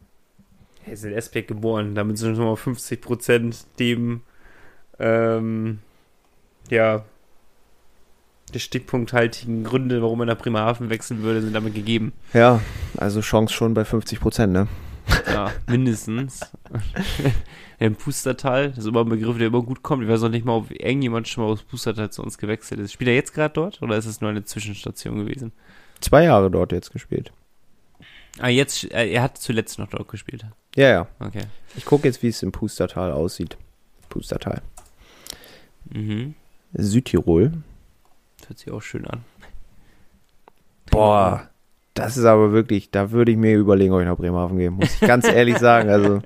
[0.87, 4.23] Er ist in Esbeck geboren, damit sind schon mal 50 Prozent dem,
[4.99, 5.79] ähm,
[6.71, 7.05] ja,
[8.53, 12.13] der stichpunkthaltigen Gründe, warum er nach Bremerhaven wechseln würde, sind damit gegeben.
[12.33, 12.61] Ja,
[12.97, 14.69] also Chance schon bei 50 Prozent, ne?
[15.27, 16.41] Ja, mindestens.
[17.79, 20.05] Im Pustertal, das ist immer ein Begriff, der immer gut kommt.
[20.05, 22.93] Ich weiß auch nicht mal, ob irgendjemand schon mal aus Pustertal zu uns gewechselt ist.
[22.93, 25.53] Spielt er jetzt gerade dort oder ist es nur eine Zwischenstation gewesen?
[26.01, 27.33] Zwei Jahre dort jetzt gespielt.
[28.39, 30.45] Ah, jetzt, äh, er hat zuletzt noch dort gespielt.
[30.77, 31.09] Ja, ja.
[31.21, 31.43] Okay.
[31.77, 33.57] Ich gucke jetzt, wie es im Pustertal aussieht.
[34.09, 34.63] Pustertal.
[35.93, 36.35] Mhm.
[36.73, 37.53] Südtirol.
[38.41, 39.21] Das hört sich auch schön an.
[40.91, 41.49] Boah,
[41.95, 44.95] das ist aber wirklich, da würde ich mir überlegen, ob ich nach Bremerhaven gehe, muss
[44.95, 45.89] ich ganz ehrlich sagen.
[45.91, 46.23] Also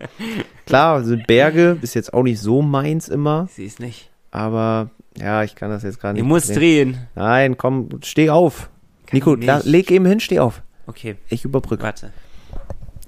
[0.67, 4.11] klar, sind Berge, ist jetzt auch nicht so meins immer, sehe es nicht.
[4.31, 6.23] aber ja, ich kann das jetzt gar nicht.
[6.23, 6.99] Ich muss drehen.
[7.15, 8.71] Nein, komm, steh auf.
[9.07, 9.65] Kann Nico, nicht.
[9.65, 10.63] leg eben hin, steh auf.
[10.87, 11.83] Okay, Ich überbrücke.
[11.83, 12.13] warte.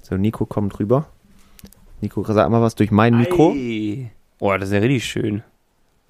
[0.02, 1.06] So, Nico kommt rüber.
[2.00, 3.52] Nico, sag mal was durch mein Mikro.
[3.52, 4.10] Ei.
[4.38, 5.42] Boah, das ist ja richtig schön.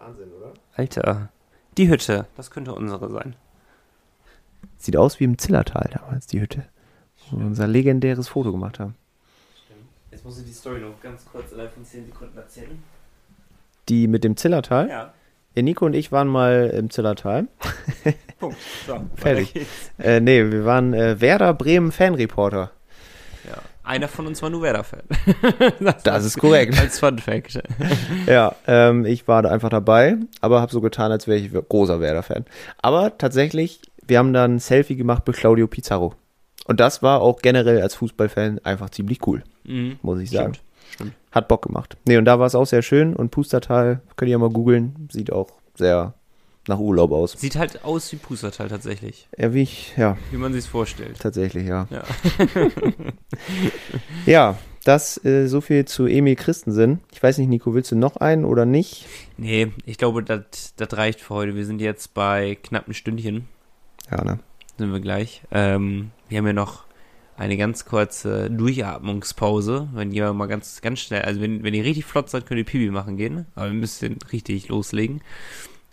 [0.00, 0.52] Wahnsinn, oder?
[0.74, 1.28] Alter.
[1.76, 3.36] Die Hütte, das könnte unsere sein.
[4.78, 6.64] Sieht aus wie im Zillertal damals, die Hütte.
[7.30, 8.96] Wo wir unser legendäres Foto gemacht haben.
[10.10, 12.82] Jetzt muss ich die Story noch ganz kurz innerhalb von 10 Sekunden erzählen.
[13.88, 14.88] Die mit dem Zillertal.
[14.88, 15.12] Ja,
[15.54, 17.46] Ja, Nico und ich waren mal im Zillertal.
[18.38, 18.56] Punkt.
[18.86, 19.66] So, Fertig.
[19.98, 22.72] Äh, nee, wir waren äh, Werder Bremen Fanreporter.
[23.44, 23.58] Ja.
[23.82, 25.02] Einer von uns war nur Werder-Fan.
[26.04, 26.78] Das ist korrekt.
[26.78, 27.60] Als Fun Fact.
[28.26, 32.00] Ja, ähm, ich war da einfach dabei, aber habe so getan, als wäre ich großer
[32.00, 32.44] Werder-Fan.
[32.82, 36.14] Aber tatsächlich, wir haben dann ein Selfie gemacht mit Claudio Pizarro.
[36.66, 39.98] Und das war auch generell als Fußballfan einfach ziemlich cool, Mhm.
[40.02, 40.54] muss ich sagen.
[40.54, 40.64] Stimmt.
[40.94, 41.12] Stimmt.
[41.32, 41.96] Hat Bock gemacht.
[42.06, 43.14] Nee, und da war es auch sehr schön.
[43.16, 46.14] Und Pustertal, könnt ihr ja mal googeln, sieht auch sehr
[46.68, 47.32] nach Urlaub aus.
[47.32, 49.28] Sieht halt aus wie Pustertal tatsächlich.
[49.36, 51.18] Ja, wie ich, ja, Wie man sich's vorstellt.
[51.20, 51.86] tatsächlich, ja.
[51.90, 52.02] Ja.
[54.26, 57.00] Ja, das äh, so viel zu Emil Christensen.
[57.12, 59.06] Ich weiß nicht, Nico, willst du noch einen oder nicht?
[59.36, 60.42] Nee, ich glaube, das
[60.92, 61.54] reicht für heute.
[61.54, 63.48] Wir sind jetzt bei knapp ein Stündchen.
[64.10, 64.38] Ja, ne?
[64.78, 65.42] Sind wir gleich.
[65.50, 66.84] Ähm, wir haben ja noch
[67.36, 69.88] eine ganz kurze Durchatmungspause.
[69.94, 72.64] Wenn jemand mal ganz, ganz schnell, also wenn, wenn ihr richtig flott seid, könnt ihr
[72.64, 73.46] Pipi machen gehen.
[73.54, 75.22] Aber wir müssen richtig loslegen.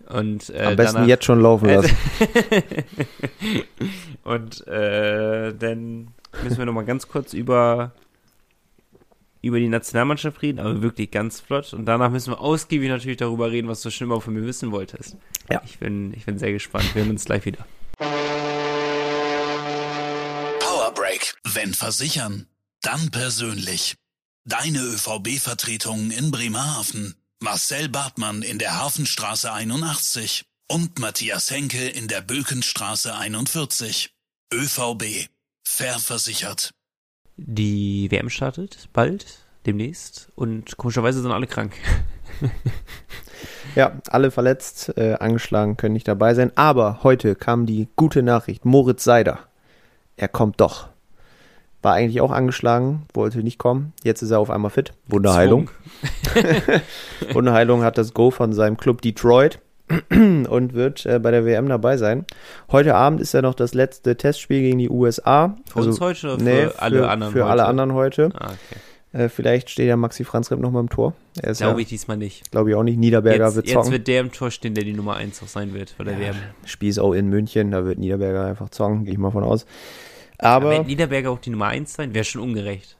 [0.09, 1.95] Und, äh, Am besten danach- jetzt schon laufen lassen.
[4.23, 6.09] Und äh, dann
[6.43, 7.91] müssen wir noch mal ganz kurz über
[9.41, 11.73] über die Nationalmannschaft reden, aber wirklich ganz flott.
[11.73, 14.71] Und danach müssen wir ausgiebig natürlich darüber reden, was du schon immer von mir wissen
[14.71, 15.15] wolltest.
[15.49, 15.61] Ja.
[15.65, 16.93] Ich bin, ich bin sehr gespannt.
[16.93, 17.65] Wir hören uns gleich wieder.
[20.59, 21.35] Power Break.
[21.53, 22.47] Wenn versichern,
[22.81, 23.95] dann persönlich.
[24.45, 27.15] Deine ÖVB-Vertretung in Bremerhaven.
[27.39, 34.09] Marcel Bartmann in der Hafenstraße 81 und Matthias Henke in der Bökenstraße 41.
[34.51, 35.29] ÖVB.
[35.63, 36.71] Fair versichert.
[37.35, 39.25] Die WM startet bald,
[39.67, 40.29] demnächst.
[40.35, 41.73] Und komischerweise sind alle krank.
[43.75, 46.51] Ja, alle verletzt, äh, angeschlagen, können nicht dabei sein.
[46.55, 48.65] Aber heute kam die gute Nachricht.
[48.65, 49.47] Moritz Seider,
[50.15, 50.89] er kommt doch.
[51.87, 53.93] War eigentlich auch angeschlagen, wollte nicht kommen.
[54.03, 54.91] Jetzt ist er auf einmal fit.
[55.07, 55.69] Wunderheilung.
[57.31, 59.59] Wunderheilung hat das Go von seinem Club Detroit
[60.09, 62.25] und wird äh, bei der WM dabei sein.
[62.73, 65.55] Heute Abend ist ja noch das letzte Testspiel gegen die USA.
[65.71, 67.51] Für uns heute oder für nee, alle für, anderen Für heute?
[67.51, 68.31] alle anderen heute.
[68.33, 68.81] Ah, okay.
[69.23, 71.13] Äh, vielleicht steht ja Maxi Franz Repp noch mal im Tor.
[71.41, 72.51] Glaube ja, ich diesmal nicht.
[72.51, 72.99] glaube ich auch nicht.
[72.99, 73.91] Niederberger Jetzt, wird jetzt zocken.
[73.93, 76.35] wird der im Tor stehen, der die Nummer 1 auch sein wird bei der WM.
[76.65, 79.65] Spiel ist auch in München, da wird Niederberger einfach zocken, gehe ich mal von aus.
[80.37, 82.95] Aber Aber wird Niederberger auch die Nummer 1 sein, wäre schon ungerecht.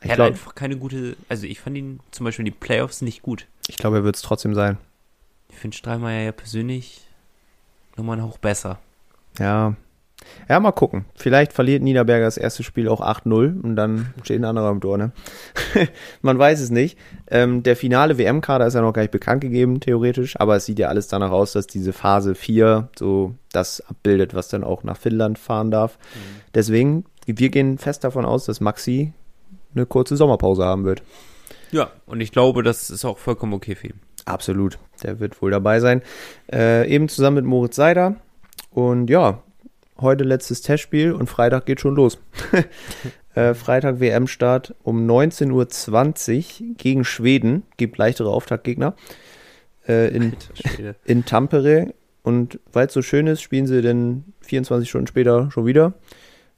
[0.00, 3.02] Er hat glaube, einfach keine gute, also ich fand ihn zum Beispiel in die Playoffs
[3.02, 3.46] nicht gut.
[3.68, 4.78] ich glaub, er wird es trotzdem sein.
[5.48, 7.00] Ich finde Strahlmeier ja persönlich
[7.96, 8.78] nochmal einen Hauch besser.
[9.38, 9.74] Ja.
[10.48, 11.04] Ja, mal gucken.
[11.14, 14.98] Vielleicht verliert Niederberger das erste Spiel auch 8-0 und dann steht ein anderer im Tor,
[14.98, 15.12] ne?
[16.22, 16.98] Man weiß es nicht.
[17.30, 20.78] Ähm, der finale WM-Kader ist ja noch gar nicht bekannt gegeben, theoretisch, aber es sieht
[20.78, 24.96] ja alles danach aus, dass diese Phase 4 so das abbildet, was dann auch nach
[24.96, 25.98] Finnland fahren darf.
[26.54, 29.12] Deswegen, wir gehen fest davon aus, dass Maxi
[29.74, 31.02] eine kurze Sommerpause haben wird.
[31.70, 34.00] Ja, und ich glaube, das ist auch vollkommen okay für ihn.
[34.24, 36.02] Absolut, der wird wohl dabei sein.
[36.52, 38.16] Äh, eben zusammen mit Moritz Seider.
[38.70, 39.42] Und ja,
[40.00, 42.18] heute letztes Testspiel und Freitag geht schon los.
[43.34, 47.64] äh, Freitag WM-Start um 19.20 Uhr gegen Schweden.
[47.76, 48.94] Gibt leichtere Auftaktgegner.
[49.86, 50.36] Äh, in,
[51.04, 51.94] in Tampere.
[52.22, 55.94] Und weil es so schön ist, spielen sie dann 24 Stunden später schon wieder.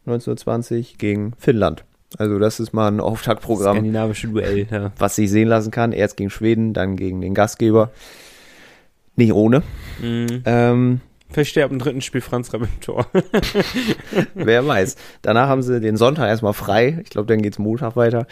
[0.07, 1.85] 1920 gegen Finnland.
[2.19, 4.93] Also das ist mal ein Auftaktprogramm Skandinavische Duell, ja.
[4.99, 5.93] was sich sehen lassen kann.
[5.93, 7.91] Erst gegen Schweden, dann gegen den Gastgeber.
[9.15, 9.63] Nicht ohne.
[10.01, 10.43] Mhm.
[10.45, 11.01] Ähm,
[11.31, 13.07] Verstehe ab dem dritten Spiel Franz Rapp im Tor.
[14.35, 14.97] wer weiß.
[15.23, 17.01] Danach haben sie den Sonntag erstmal frei.
[17.03, 18.27] Ich glaube, dann geht's Montag weiter.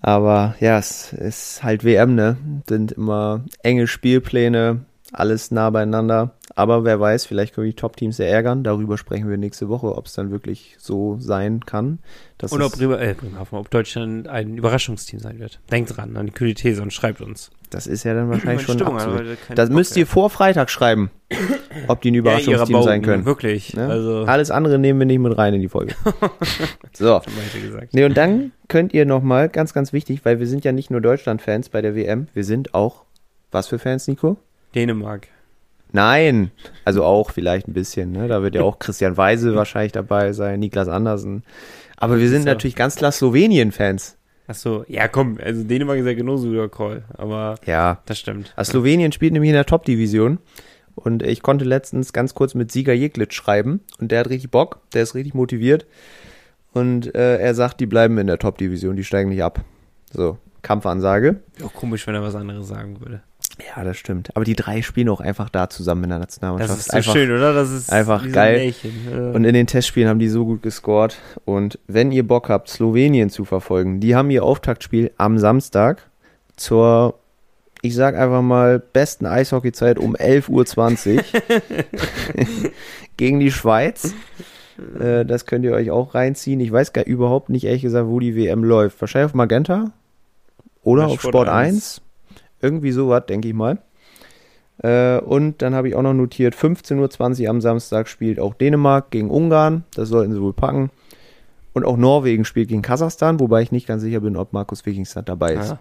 [0.00, 2.36] Aber ja, es ist halt WM, ne?
[2.68, 4.84] Sind immer enge Spielpläne,
[5.14, 6.34] alles nah beieinander.
[6.56, 8.62] Aber wer weiß, vielleicht können die Top-Teams sehr ärgern.
[8.62, 11.98] Darüber sprechen wir nächste Woche, ob es dann wirklich so sein kann.
[12.38, 15.60] dass Und ob, Bremer, äh, Bremerhaven, ob Deutschland ein Überraschungsteam sein wird.
[15.70, 17.50] Denkt dran an die kühle These und schreibt uns.
[17.70, 19.38] das ist ja dann wahrscheinlich schon Stimmung, absolut.
[19.54, 21.10] Das Bock müsst ihr vor Freitag schreiben,
[21.88, 23.24] ob die ein Ja, Überraschungsteam sein Bauten, können.
[23.24, 23.74] Wirklich.
[23.74, 23.88] Ne?
[23.88, 25.94] Also, Alles andere nehmen wir nicht mit rein in die Folge.
[26.92, 27.20] so.
[27.92, 31.00] Nee, und dann könnt ihr nochmal, ganz, ganz wichtig, weil wir sind ja nicht nur
[31.00, 33.04] Deutschland-Fans bei der WM, wir sind auch,
[33.50, 34.36] was für Fans, Nico?
[34.74, 35.28] Dänemark.
[35.92, 36.50] Nein,
[36.84, 38.26] also auch vielleicht ein bisschen, ne?
[38.26, 41.44] Da wird ja auch Christian Weise wahrscheinlich dabei sein, Niklas Andersen.
[41.96, 44.16] Aber wir sind ja- natürlich ganz klar Slowenien-Fans.
[44.46, 48.02] Achso, ja komm, also Dänemark ist ja genauso guter Call, aber Ja.
[48.06, 48.52] das stimmt.
[48.56, 50.38] Also Slowenien spielt nämlich in der Top-Division.
[50.96, 53.80] Und ich konnte letztens ganz kurz mit Sieger Jeglic schreiben.
[53.98, 55.86] Und der hat richtig Bock, der ist richtig motiviert.
[56.72, 59.60] Und äh, er sagt, die bleiben in der Top-Division, die steigen nicht ab.
[60.12, 61.40] So, Kampfansage.
[61.64, 63.22] Auch komisch, wenn er was anderes sagen würde.
[63.58, 64.30] Ja, das stimmt.
[64.34, 66.72] Aber die drei spielen auch einfach da zusammen in der Nationalmannschaft.
[66.72, 67.54] Das ist so einfach, schön, oder?
[67.54, 68.58] Das ist einfach geil.
[68.58, 69.34] Märchen.
[69.34, 71.16] Und in den Testspielen haben die so gut gescored.
[71.44, 76.08] Und wenn ihr Bock habt, Slowenien zu verfolgen, die haben ihr Auftaktspiel am Samstag
[76.56, 77.14] zur,
[77.80, 81.22] ich sag einfach mal, besten Eishockeyzeit um 11.20 Uhr
[83.16, 84.14] gegen die Schweiz.
[84.98, 86.58] Äh, das könnt ihr euch auch reinziehen.
[86.58, 89.00] Ich weiß gar überhaupt nicht, ehrlich gesagt, wo die WM läuft.
[89.00, 89.92] Wahrscheinlich auf Magenta
[90.82, 91.74] oder Ja, auf Sport Sport 1.
[91.74, 92.00] 1.
[92.64, 93.78] Irgendwie sowas, denke ich mal.
[94.78, 99.10] Äh, und dann habe ich auch noch notiert, 15.20 Uhr am Samstag spielt auch Dänemark
[99.10, 99.84] gegen Ungarn.
[99.94, 100.90] Das sollten sie wohl packen.
[101.74, 105.28] Und auch Norwegen spielt gegen Kasachstan, wobei ich nicht ganz sicher bin, ob Markus Wikingstad
[105.28, 105.70] dabei ist.
[105.70, 105.78] Ja.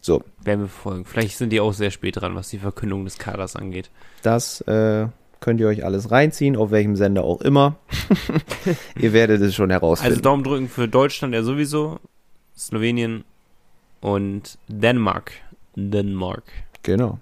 [0.00, 1.04] So, Werden wir verfolgen.
[1.04, 3.90] Vielleicht sind die auch sehr spät dran, was die Verkündung des Kaders angeht.
[4.22, 5.08] das äh,
[5.40, 7.76] könnt ihr euch alles reinziehen, auf welchem Sender auch immer.
[9.00, 10.12] ihr werdet es schon herausfinden.
[10.12, 11.98] Also Daumen drücken für Deutschland ja sowieso,
[12.56, 13.24] Slowenien
[14.00, 15.32] und Dänemark.
[15.76, 16.44] Dänemark.
[16.82, 17.18] genau.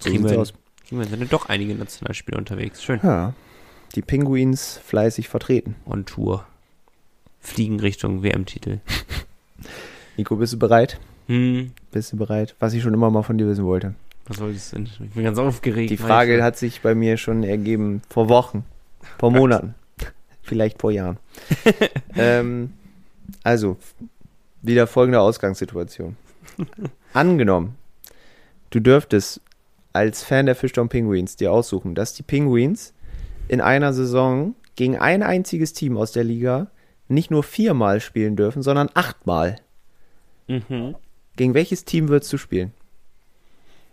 [0.00, 0.52] So Kriegen wir, aus.
[0.86, 2.82] kriegen wir sind ja doch einige Nationalspieler unterwegs.
[2.82, 2.98] Schön.
[3.04, 3.34] Ja,
[3.94, 5.76] die Pinguins fleißig vertreten.
[5.86, 6.44] On Tour.
[7.40, 8.80] Fliegen Richtung WM-Titel.
[10.16, 10.98] Nico, bist du bereit?
[11.28, 12.54] Hm, Bist du bereit?
[12.58, 13.94] Was ich schon immer mal von dir wissen wollte.
[14.26, 14.86] was soll das denn?
[14.86, 15.90] Ich bin ganz aufgeregt.
[15.90, 18.64] Die Frage hat sich bei mir schon ergeben vor Wochen,
[19.18, 19.74] vor Monaten,
[20.42, 21.18] vielleicht vor Jahren.
[22.16, 22.72] ähm,
[23.44, 23.76] also,
[24.62, 26.16] wieder folgende Ausgangssituation.
[27.12, 27.76] Angenommen,
[28.74, 29.40] du dürftest
[29.92, 32.94] als Fan der Fischtown Penguins dir aussuchen, dass die Penguins
[33.48, 36.68] in einer Saison gegen ein einziges Team aus der Liga
[37.08, 39.56] nicht nur viermal spielen dürfen, sondern achtmal.
[40.48, 40.96] Mhm.
[41.36, 42.72] Gegen welches Team würdest du spielen?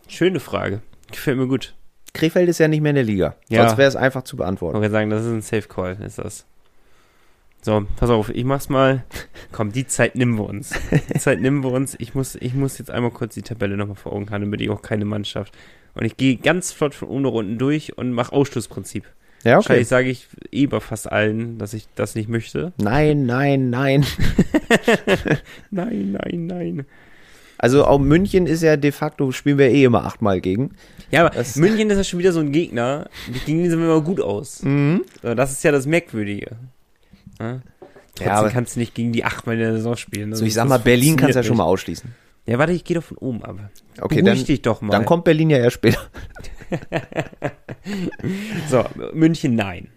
[0.08, 0.82] Schöne Frage.
[1.12, 1.76] Gefällt mir gut.
[2.14, 3.36] Krefeld ist ja nicht mehr in der Liga.
[3.50, 3.64] Ja.
[3.64, 4.78] Sonst wäre es einfach zu Ich beantworten.
[4.78, 6.46] wollte sagen, das ist ein Safe Call, ist das.
[7.62, 9.04] So, pass auf, ich mach's mal.
[9.52, 10.74] Komm, die Zeit nehmen wir uns.
[11.14, 11.96] Die Zeit nehmen wir uns.
[12.00, 14.70] Ich muss, ich muss jetzt einmal kurz die Tabelle nochmal vor Augen haben, damit ich
[14.70, 15.54] auch keine Mannschaft.
[15.94, 19.04] Und ich gehe ganz flott von oben nach unten durch und mache Ausschlussprinzip.
[19.44, 22.74] Ja, Wahrscheinlich sage ich eh bei fast allen, dass ich das nicht möchte.
[22.78, 24.06] Nein, nein, nein.
[25.72, 26.86] Nein, nein, nein.
[27.58, 30.72] Also auch München ist ja de facto, spielen wir eh immer achtmal gegen.
[31.12, 33.10] Ja, aber Das- München ist ja schon wieder so ein Gegner.
[33.46, 34.64] Gegen den sind wir immer gut aus.
[34.64, 35.04] Mhm.
[35.22, 36.56] Das ist ja das Merkwürdige.
[37.40, 37.62] Ja?
[38.16, 40.36] Trotzdem aber- kannst du nicht gegen die achtmal in der Saison spielen.
[40.36, 42.14] So, ich sag mal, Berlin kannst du ja schon mal ausschließen.
[42.46, 43.58] Ja, warte, ich gehe doch von oben ab.
[44.02, 44.92] Okay, Beruhig dann, dich doch mal.
[44.92, 46.00] dann kommt Berlin ja erst später.
[48.70, 48.84] So,
[49.14, 49.88] München nein.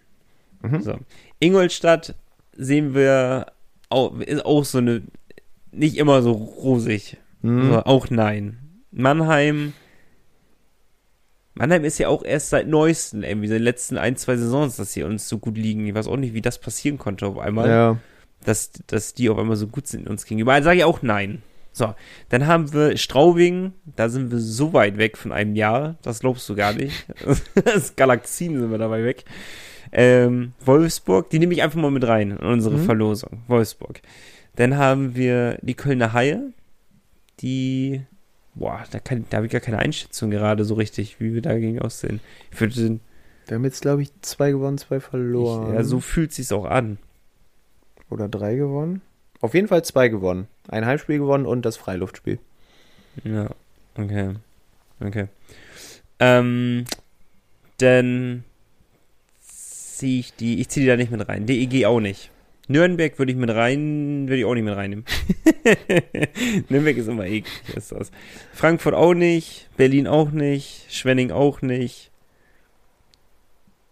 [0.62, 0.80] Mhm.
[0.82, 0.98] So.
[1.40, 2.14] Ingolstadt
[2.56, 3.46] sehen wir
[3.88, 5.02] auch, ist auch so eine,
[5.72, 7.16] nicht immer so rosig.
[7.42, 7.70] Mhm.
[7.70, 8.58] So, auch nein.
[8.90, 9.72] Mannheim,
[11.54, 14.92] Mannheim ist ja auch erst seit neuesten, irgendwie, seit den letzten ein, zwei Saisons, dass
[14.92, 15.86] sie uns so gut liegen.
[15.86, 17.98] Ich weiß auch nicht, wie das passieren konnte auf einmal, Ja.
[18.44, 20.54] dass, dass die auf einmal so gut sind uns gegenüber.
[20.54, 21.42] Also sage ich auch nein.
[21.74, 21.94] So,
[22.28, 26.46] dann haben wir Straubing, da sind wir so weit weg von einem Jahr, das glaubst
[26.48, 27.06] du gar nicht.
[27.64, 29.24] das Galaxien sind wir dabei weg.
[29.90, 32.84] Ähm, Wolfsburg, die nehme ich einfach mal mit rein in unsere Mhm.
[32.84, 33.42] Verlosung.
[33.48, 34.00] Wolfsburg.
[34.56, 36.52] Dann haben wir die Kölner Haie,
[37.40, 38.02] die,
[38.54, 41.80] boah, da, kann, da habe ich gar keine Einschätzung gerade so richtig, wie wir dagegen
[41.80, 42.20] aussehen.
[42.52, 43.00] Ich würde,
[43.46, 45.68] Wir haben jetzt, glaube ich, zwei gewonnen, zwei verloren.
[45.68, 46.98] ich, ja, so fühlt sich's auch an.
[48.10, 49.00] Oder drei gewonnen.
[49.40, 50.46] Auf jeden Fall zwei gewonnen.
[50.68, 52.38] Ein Heimspiel gewonnen und das Freiluftspiel.
[53.24, 53.50] Ja,
[53.96, 54.34] okay.
[55.00, 55.26] Okay.
[56.20, 56.84] Ähm,
[57.78, 58.44] dann
[59.40, 61.46] ziehe ich die, ich ziehe die da nicht mit rein.
[61.46, 62.30] DEG auch nicht.
[62.68, 65.04] Nürnberg würde ich mit rein, würde ich auch nicht mit reinnehmen.
[66.68, 68.12] Nürnberg ist immer eklig, ist das.
[68.52, 72.10] Frankfurt auch nicht, Berlin auch nicht, Schwenning auch nicht.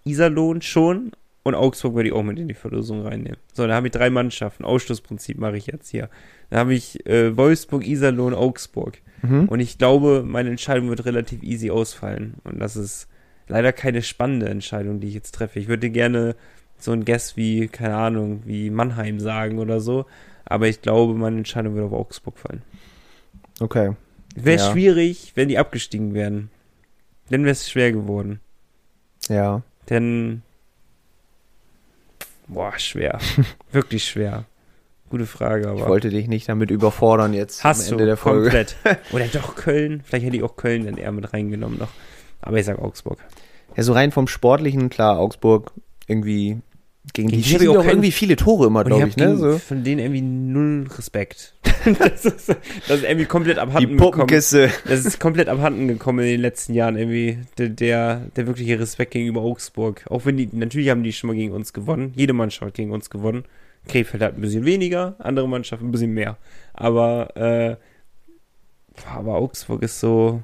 [0.05, 1.13] Iserlohn schon
[1.43, 3.39] und Augsburg würde ich auch mit in die Verlosung reinnehmen.
[3.53, 4.65] So, da habe ich drei Mannschaften.
[4.65, 6.09] Ausschlussprinzip mache ich jetzt hier.
[6.51, 8.99] Da habe ich äh, Wolfsburg, Iserlohn, Augsburg.
[9.23, 9.49] Mhm.
[9.49, 12.35] Und ich glaube, meine Entscheidung wird relativ easy ausfallen.
[12.45, 13.09] Und das ist
[13.49, 15.59] leider keine spannende Entscheidung, die ich jetzt treffe.
[15.59, 16.37] Ich würde gerne
[16.83, 20.07] so ein Guess wie, keine Ahnung, wie Mannheim sagen oder so.
[20.45, 22.63] Aber ich glaube, meine Entscheidung wird auf Augsburg fallen.
[23.61, 23.93] Okay.
[24.35, 24.71] Wäre Ja.
[24.73, 26.51] schwierig, wenn die abgestiegen wären.
[27.31, 28.41] Dann wäre es schwer geworden.
[29.29, 29.63] Ja.
[29.89, 30.43] Denn,
[32.49, 33.19] boah, schwer.
[33.73, 34.45] Wirklich schwer.
[35.11, 35.81] Gute Frage, aber.
[35.81, 38.43] Ich wollte dich nicht damit überfordern jetzt Hast am Ende du, der Folge.
[38.43, 38.77] komplett.
[39.13, 40.03] Oder doch Köln.
[40.05, 41.91] Vielleicht hätte ich auch Köln dann eher mit reingenommen noch.
[42.41, 43.19] Aber ich sag Augsburg.
[43.77, 45.73] Ja, so rein vom Sportlichen, klar, Augsburg
[46.07, 46.61] irgendwie
[47.13, 49.37] gegen die Gegen die schießen die auch irgendwie viele Tore immer, glaube ich ich, ne?
[49.37, 49.59] So.
[49.59, 51.55] von denen irgendwie null Respekt.
[51.99, 54.13] das, ist, das ist irgendwie komplett Die abhanden gekommen.
[54.13, 54.71] Puppenkiste.
[54.87, 57.39] Das ist komplett abhanden gekommen in den letzten Jahren irgendwie.
[57.57, 60.05] Der, der, der wirkliche Respekt gegenüber Augsburg.
[60.11, 62.13] Auch wenn die, natürlich haben die schon mal gegen uns gewonnen.
[62.17, 63.45] Jede Mannschaft hat gegen uns gewonnen.
[63.89, 66.37] Krefeld hat ein bisschen weniger, andere Mannschaften ein bisschen mehr.
[66.75, 67.77] Aber, äh,
[69.11, 70.43] aber Augsburg ist so,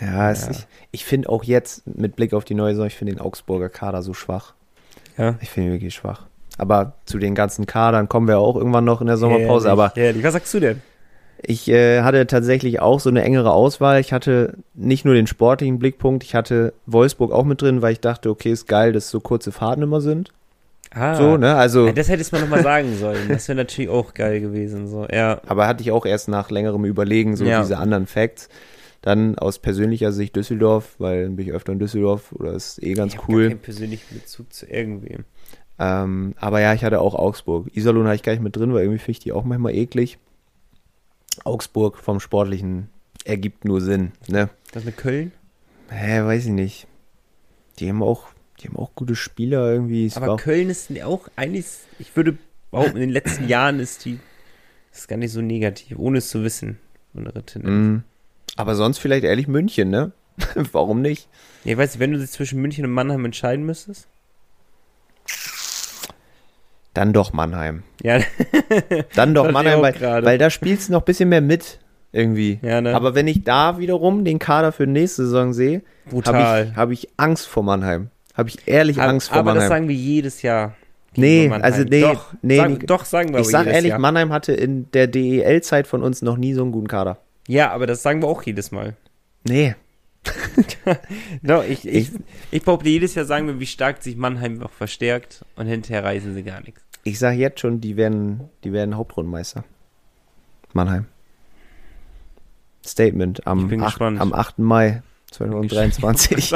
[0.00, 0.50] Ja, Ja.
[0.50, 3.68] Ich, ich finde auch jetzt mit Blick auf die neue Saison, ich finde den Augsburger
[3.68, 4.54] Kader so schwach.
[5.18, 5.34] Ja.
[5.40, 6.26] Ich finde ihn wirklich schwach.
[6.58, 9.68] Aber zu den ganzen Kadern kommen wir auch irgendwann noch in der Sommerpause.
[9.68, 10.24] Herrlich, Aber herrlich.
[10.24, 10.82] Was sagst du denn?
[11.44, 14.00] ich äh, hatte tatsächlich auch so eine engere Auswahl.
[14.00, 18.00] Ich hatte nicht nur den sportlichen Blickpunkt, ich hatte Wolfsburg auch mit drin, weil ich
[18.00, 20.30] dachte, okay, ist geil, dass so kurze Fahrten immer sind.
[20.94, 21.56] Ah, So, ne?
[21.56, 23.28] Also, Ja, das hättest du mir nochmal sagen sollen.
[23.28, 24.86] Das wäre natürlich auch geil gewesen.
[24.88, 25.40] So, ja.
[25.46, 27.60] aber hatte ich auch erst nach längerem Überlegen so Ja.
[27.62, 28.48] diese anderen Facts.
[29.02, 32.94] Dann aus persönlicher Sicht Düsseldorf, weil dann bin ich öfter in Düsseldorf oder ist eh
[32.94, 33.42] ganz ich cool.
[33.42, 35.24] Gar keinen persönlichen Bezug zu irgendwem.
[35.78, 37.68] Ähm, aber ja, ich hatte auch Augsburg.
[37.74, 40.18] Iserlohn hatte ich gar nicht mit drin, weil irgendwie finde ich die auch manchmal eklig.
[41.44, 42.88] Augsburg vom Sportlichen
[43.24, 44.50] ergibt nur Sinn, ne?
[44.70, 45.32] Das mit Köln?
[45.90, 46.86] Hä, weiß ich nicht.
[47.78, 48.28] Die haben auch,
[48.60, 50.06] die haben auch gute Spieler irgendwie.
[50.06, 51.66] Es Aber Köln ist auch eigentlich,
[51.98, 52.38] ich würde
[52.70, 54.20] behaupten, in den letzten Jahren ist die,
[54.92, 56.78] ist gar nicht so negativ, ohne es zu wissen.
[57.14, 57.98] Unsere Tendenz.
[57.98, 58.11] Mm.
[58.56, 60.12] Aber sonst vielleicht ehrlich München, ne?
[60.72, 61.28] Warum nicht?
[61.64, 64.08] Ja, ich weiß nicht, wenn du dich zwischen München und Mannheim entscheiden müsstest?
[66.94, 67.84] Dann doch Mannheim.
[68.02, 68.20] Ja,
[69.14, 71.78] Dann doch Mannheim, weil, weil da spielst du noch ein bisschen mehr mit.
[72.14, 72.58] Irgendwie.
[72.60, 72.94] ja ne?
[72.94, 76.68] Aber wenn ich da wiederum den Kader für nächste Saison sehe, habe brutal.
[76.70, 78.10] ich, hab ich Angst vor Mannheim.
[78.34, 79.68] Habe ich ehrlich aber, Angst vor aber das Mannheim.
[79.70, 80.74] sagen wir jedes Jahr.
[81.14, 82.86] Nee, also nee, doch, nee, sagen, Nico.
[82.86, 83.98] doch sagen wir Ich aber sag jedes ehrlich, Jahr.
[83.98, 87.18] Mannheim hatte in der DEL-Zeit von uns noch nie so einen guten Kader.
[87.48, 88.96] Ja, aber das sagen wir auch jedes Mal.
[89.44, 89.74] Nee.
[91.42, 92.20] Doch, ich, ich, Ich-
[92.52, 96.34] ich behaupte, jedes Jahr sagen wir, wie stark sich Mannheim noch verstärkt und hinterher reißen
[96.34, 96.80] sie gar nichts.
[97.04, 99.64] Ich sag jetzt schon, die werden, die werden Hauptrundenmeister.
[100.72, 101.06] Mannheim.
[102.84, 104.20] Statement am, bin 8, gespannt.
[104.20, 104.58] am 8.
[104.60, 106.52] Mai 2023.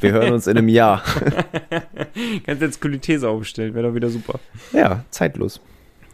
[0.00, 1.02] Wir hören uns in einem Jahr.
[2.44, 4.40] Kannst jetzt Kulithese aufstellen, wäre doch wieder super.
[4.72, 5.60] Ja, zeitlos.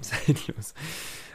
[0.00, 0.74] Zeitlos.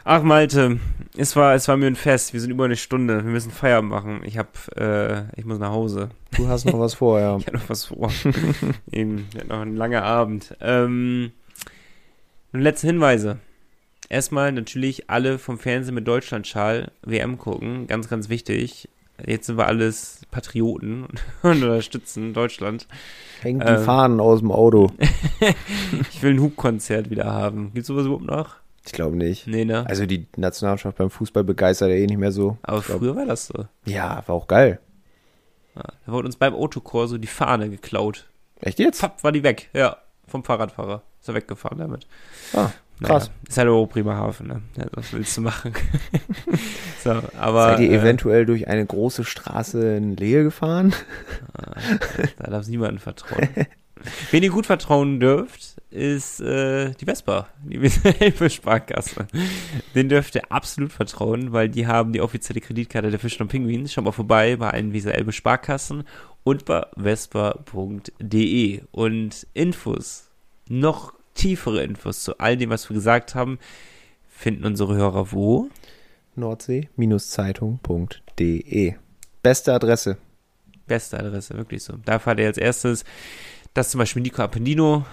[0.06, 0.80] Ach Malte,
[1.16, 2.34] es war, es war mir ein Fest.
[2.34, 3.24] Wir sind über eine Stunde.
[3.24, 4.20] Wir müssen Feierabend machen.
[4.24, 6.10] Ich hab, äh, ich muss nach Hause.
[6.36, 7.36] Du hast noch was vor, ja.
[7.38, 8.12] Ich habe noch was vor.
[8.92, 10.54] Eben, wir hatten noch ein langer Abend.
[10.60, 11.32] Ähm,
[12.52, 13.38] nun letzte Hinweise.
[14.10, 17.86] Erstmal natürlich alle vom Fernsehen mit Deutschlandschal WM gucken.
[17.86, 18.90] Ganz, ganz wichtig.
[19.24, 21.06] Jetzt sind wir alles Patrioten
[21.42, 22.88] und unterstützen Deutschland.
[23.40, 23.82] Hängt die Ähm.
[23.82, 24.90] Fahnen aus dem Auto.
[26.10, 27.72] Ich will ein Hubkonzert wieder haben.
[27.72, 28.56] Gibt's sowas überhaupt noch?
[28.86, 29.46] Ich glaube nicht.
[29.46, 29.86] Nee, ne?
[29.88, 32.58] Also die Nationalmannschaft beim Fußball begeistert ja eh nicht mehr so.
[32.62, 33.64] Aber Ich glaub- früher war das so.
[33.86, 34.78] Ja, war auch geil.
[35.74, 38.26] Ja, da wurde uns beim Autokor so die Fahne geklaut.
[38.60, 38.98] Echt jetzt?
[38.98, 39.70] Zapp, war die weg.
[39.72, 39.96] Ja,
[40.28, 41.02] vom Fahrradfahrer.
[41.20, 42.06] Ist er weggefahren damit.
[42.52, 42.70] Ah,
[43.02, 43.28] krass.
[43.28, 44.62] Naja, ist halt auch Bremerhaven, ne?
[44.76, 45.72] Ja, was willst du machen?
[47.02, 47.70] so, aber.
[47.70, 50.94] Seid ihr äh, eventuell durch eine große Straße in Lehe gefahren?
[52.38, 53.48] Da darf niemandem vertrauen.
[54.30, 57.78] Wen ihr gut vertrauen dürft, ist äh, die Vespa, die
[58.20, 59.26] Elbe Sparkasse.
[59.94, 63.92] Den dürft ihr absolut vertrauen, weil die haben die offizielle Kreditkarte der Fisch und Pinguins.
[63.92, 66.04] Schaut mal vorbei bei allen dieser Elbe Sparkassen
[66.42, 68.82] und bei vespa.de.
[68.90, 70.30] Und Infos,
[70.68, 73.58] noch tiefere Infos zu all dem, was wir gesagt haben,
[74.28, 75.68] finden unsere Hörer wo?
[76.36, 78.94] Nordsee-zeitung.de
[79.42, 80.18] Beste Adresse.
[80.86, 81.94] Beste Adresse, wirklich so.
[82.04, 83.04] Da erfahrt ihr als erstes,
[83.74, 85.04] dass zum Beispiel Nico Appendino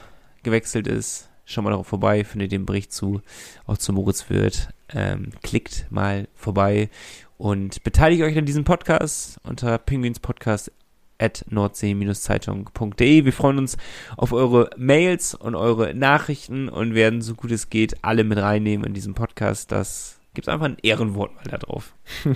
[0.43, 1.27] gewechselt ist.
[1.45, 3.21] Schaut mal darauf vorbei, findet den Bericht zu,
[3.65, 4.69] auch zu Moritz Wirth.
[4.93, 6.89] Ähm, klickt mal vorbei
[7.37, 10.71] und beteiligt euch an diesem Podcast unter Penguinspodcast
[11.17, 13.25] at nordsee-zeitung.de.
[13.25, 13.77] Wir freuen uns
[14.17, 18.85] auf eure Mails und eure Nachrichten und werden so gut es geht alle mit reinnehmen
[18.85, 19.71] in diesen Podcast.
[19.71, 21.93] Das gibt einfach ein Ehrenwort mal da drauf.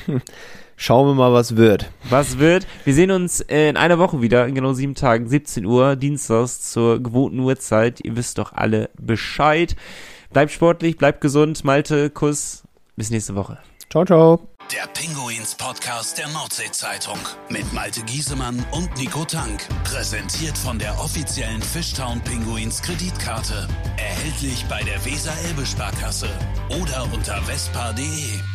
[0.77, 1.89] Schauen wir mal, was wird.
[2.09, 2.67] Was wird?
[2.83, 6.69] Wir sehen uns äh, in einer Woche wieder, in genau sieben Tagen, 17 Uhr, dienstags
[6.71, 8.01] zur gewohnten Uhrzeit.
[8.03, 9.75] Ihr wisst doch alle Bescheid.
[10.31, 11.63] Bleibt sportlich, bleibt gesund.
[11.63, 12.63] Malte, Kuss.
[12.97, 13.57] Bis nächste Woche.
[13.89, 14.54] Ciao, ciao.
[14.71, 19.67] Der Pinguins Podcast der Nordsee-Zeitung mit Malte Giesemann und Nico Tank.
[19.83, 23.67] Präsentiert von der offiziellen Fishtown Pinguins Kreditkarte.
[23.97, 26.29] Erhältlich bei der Weser-Elbe-Sparkasse
[26.81, 28.54] oder unter vespa.de.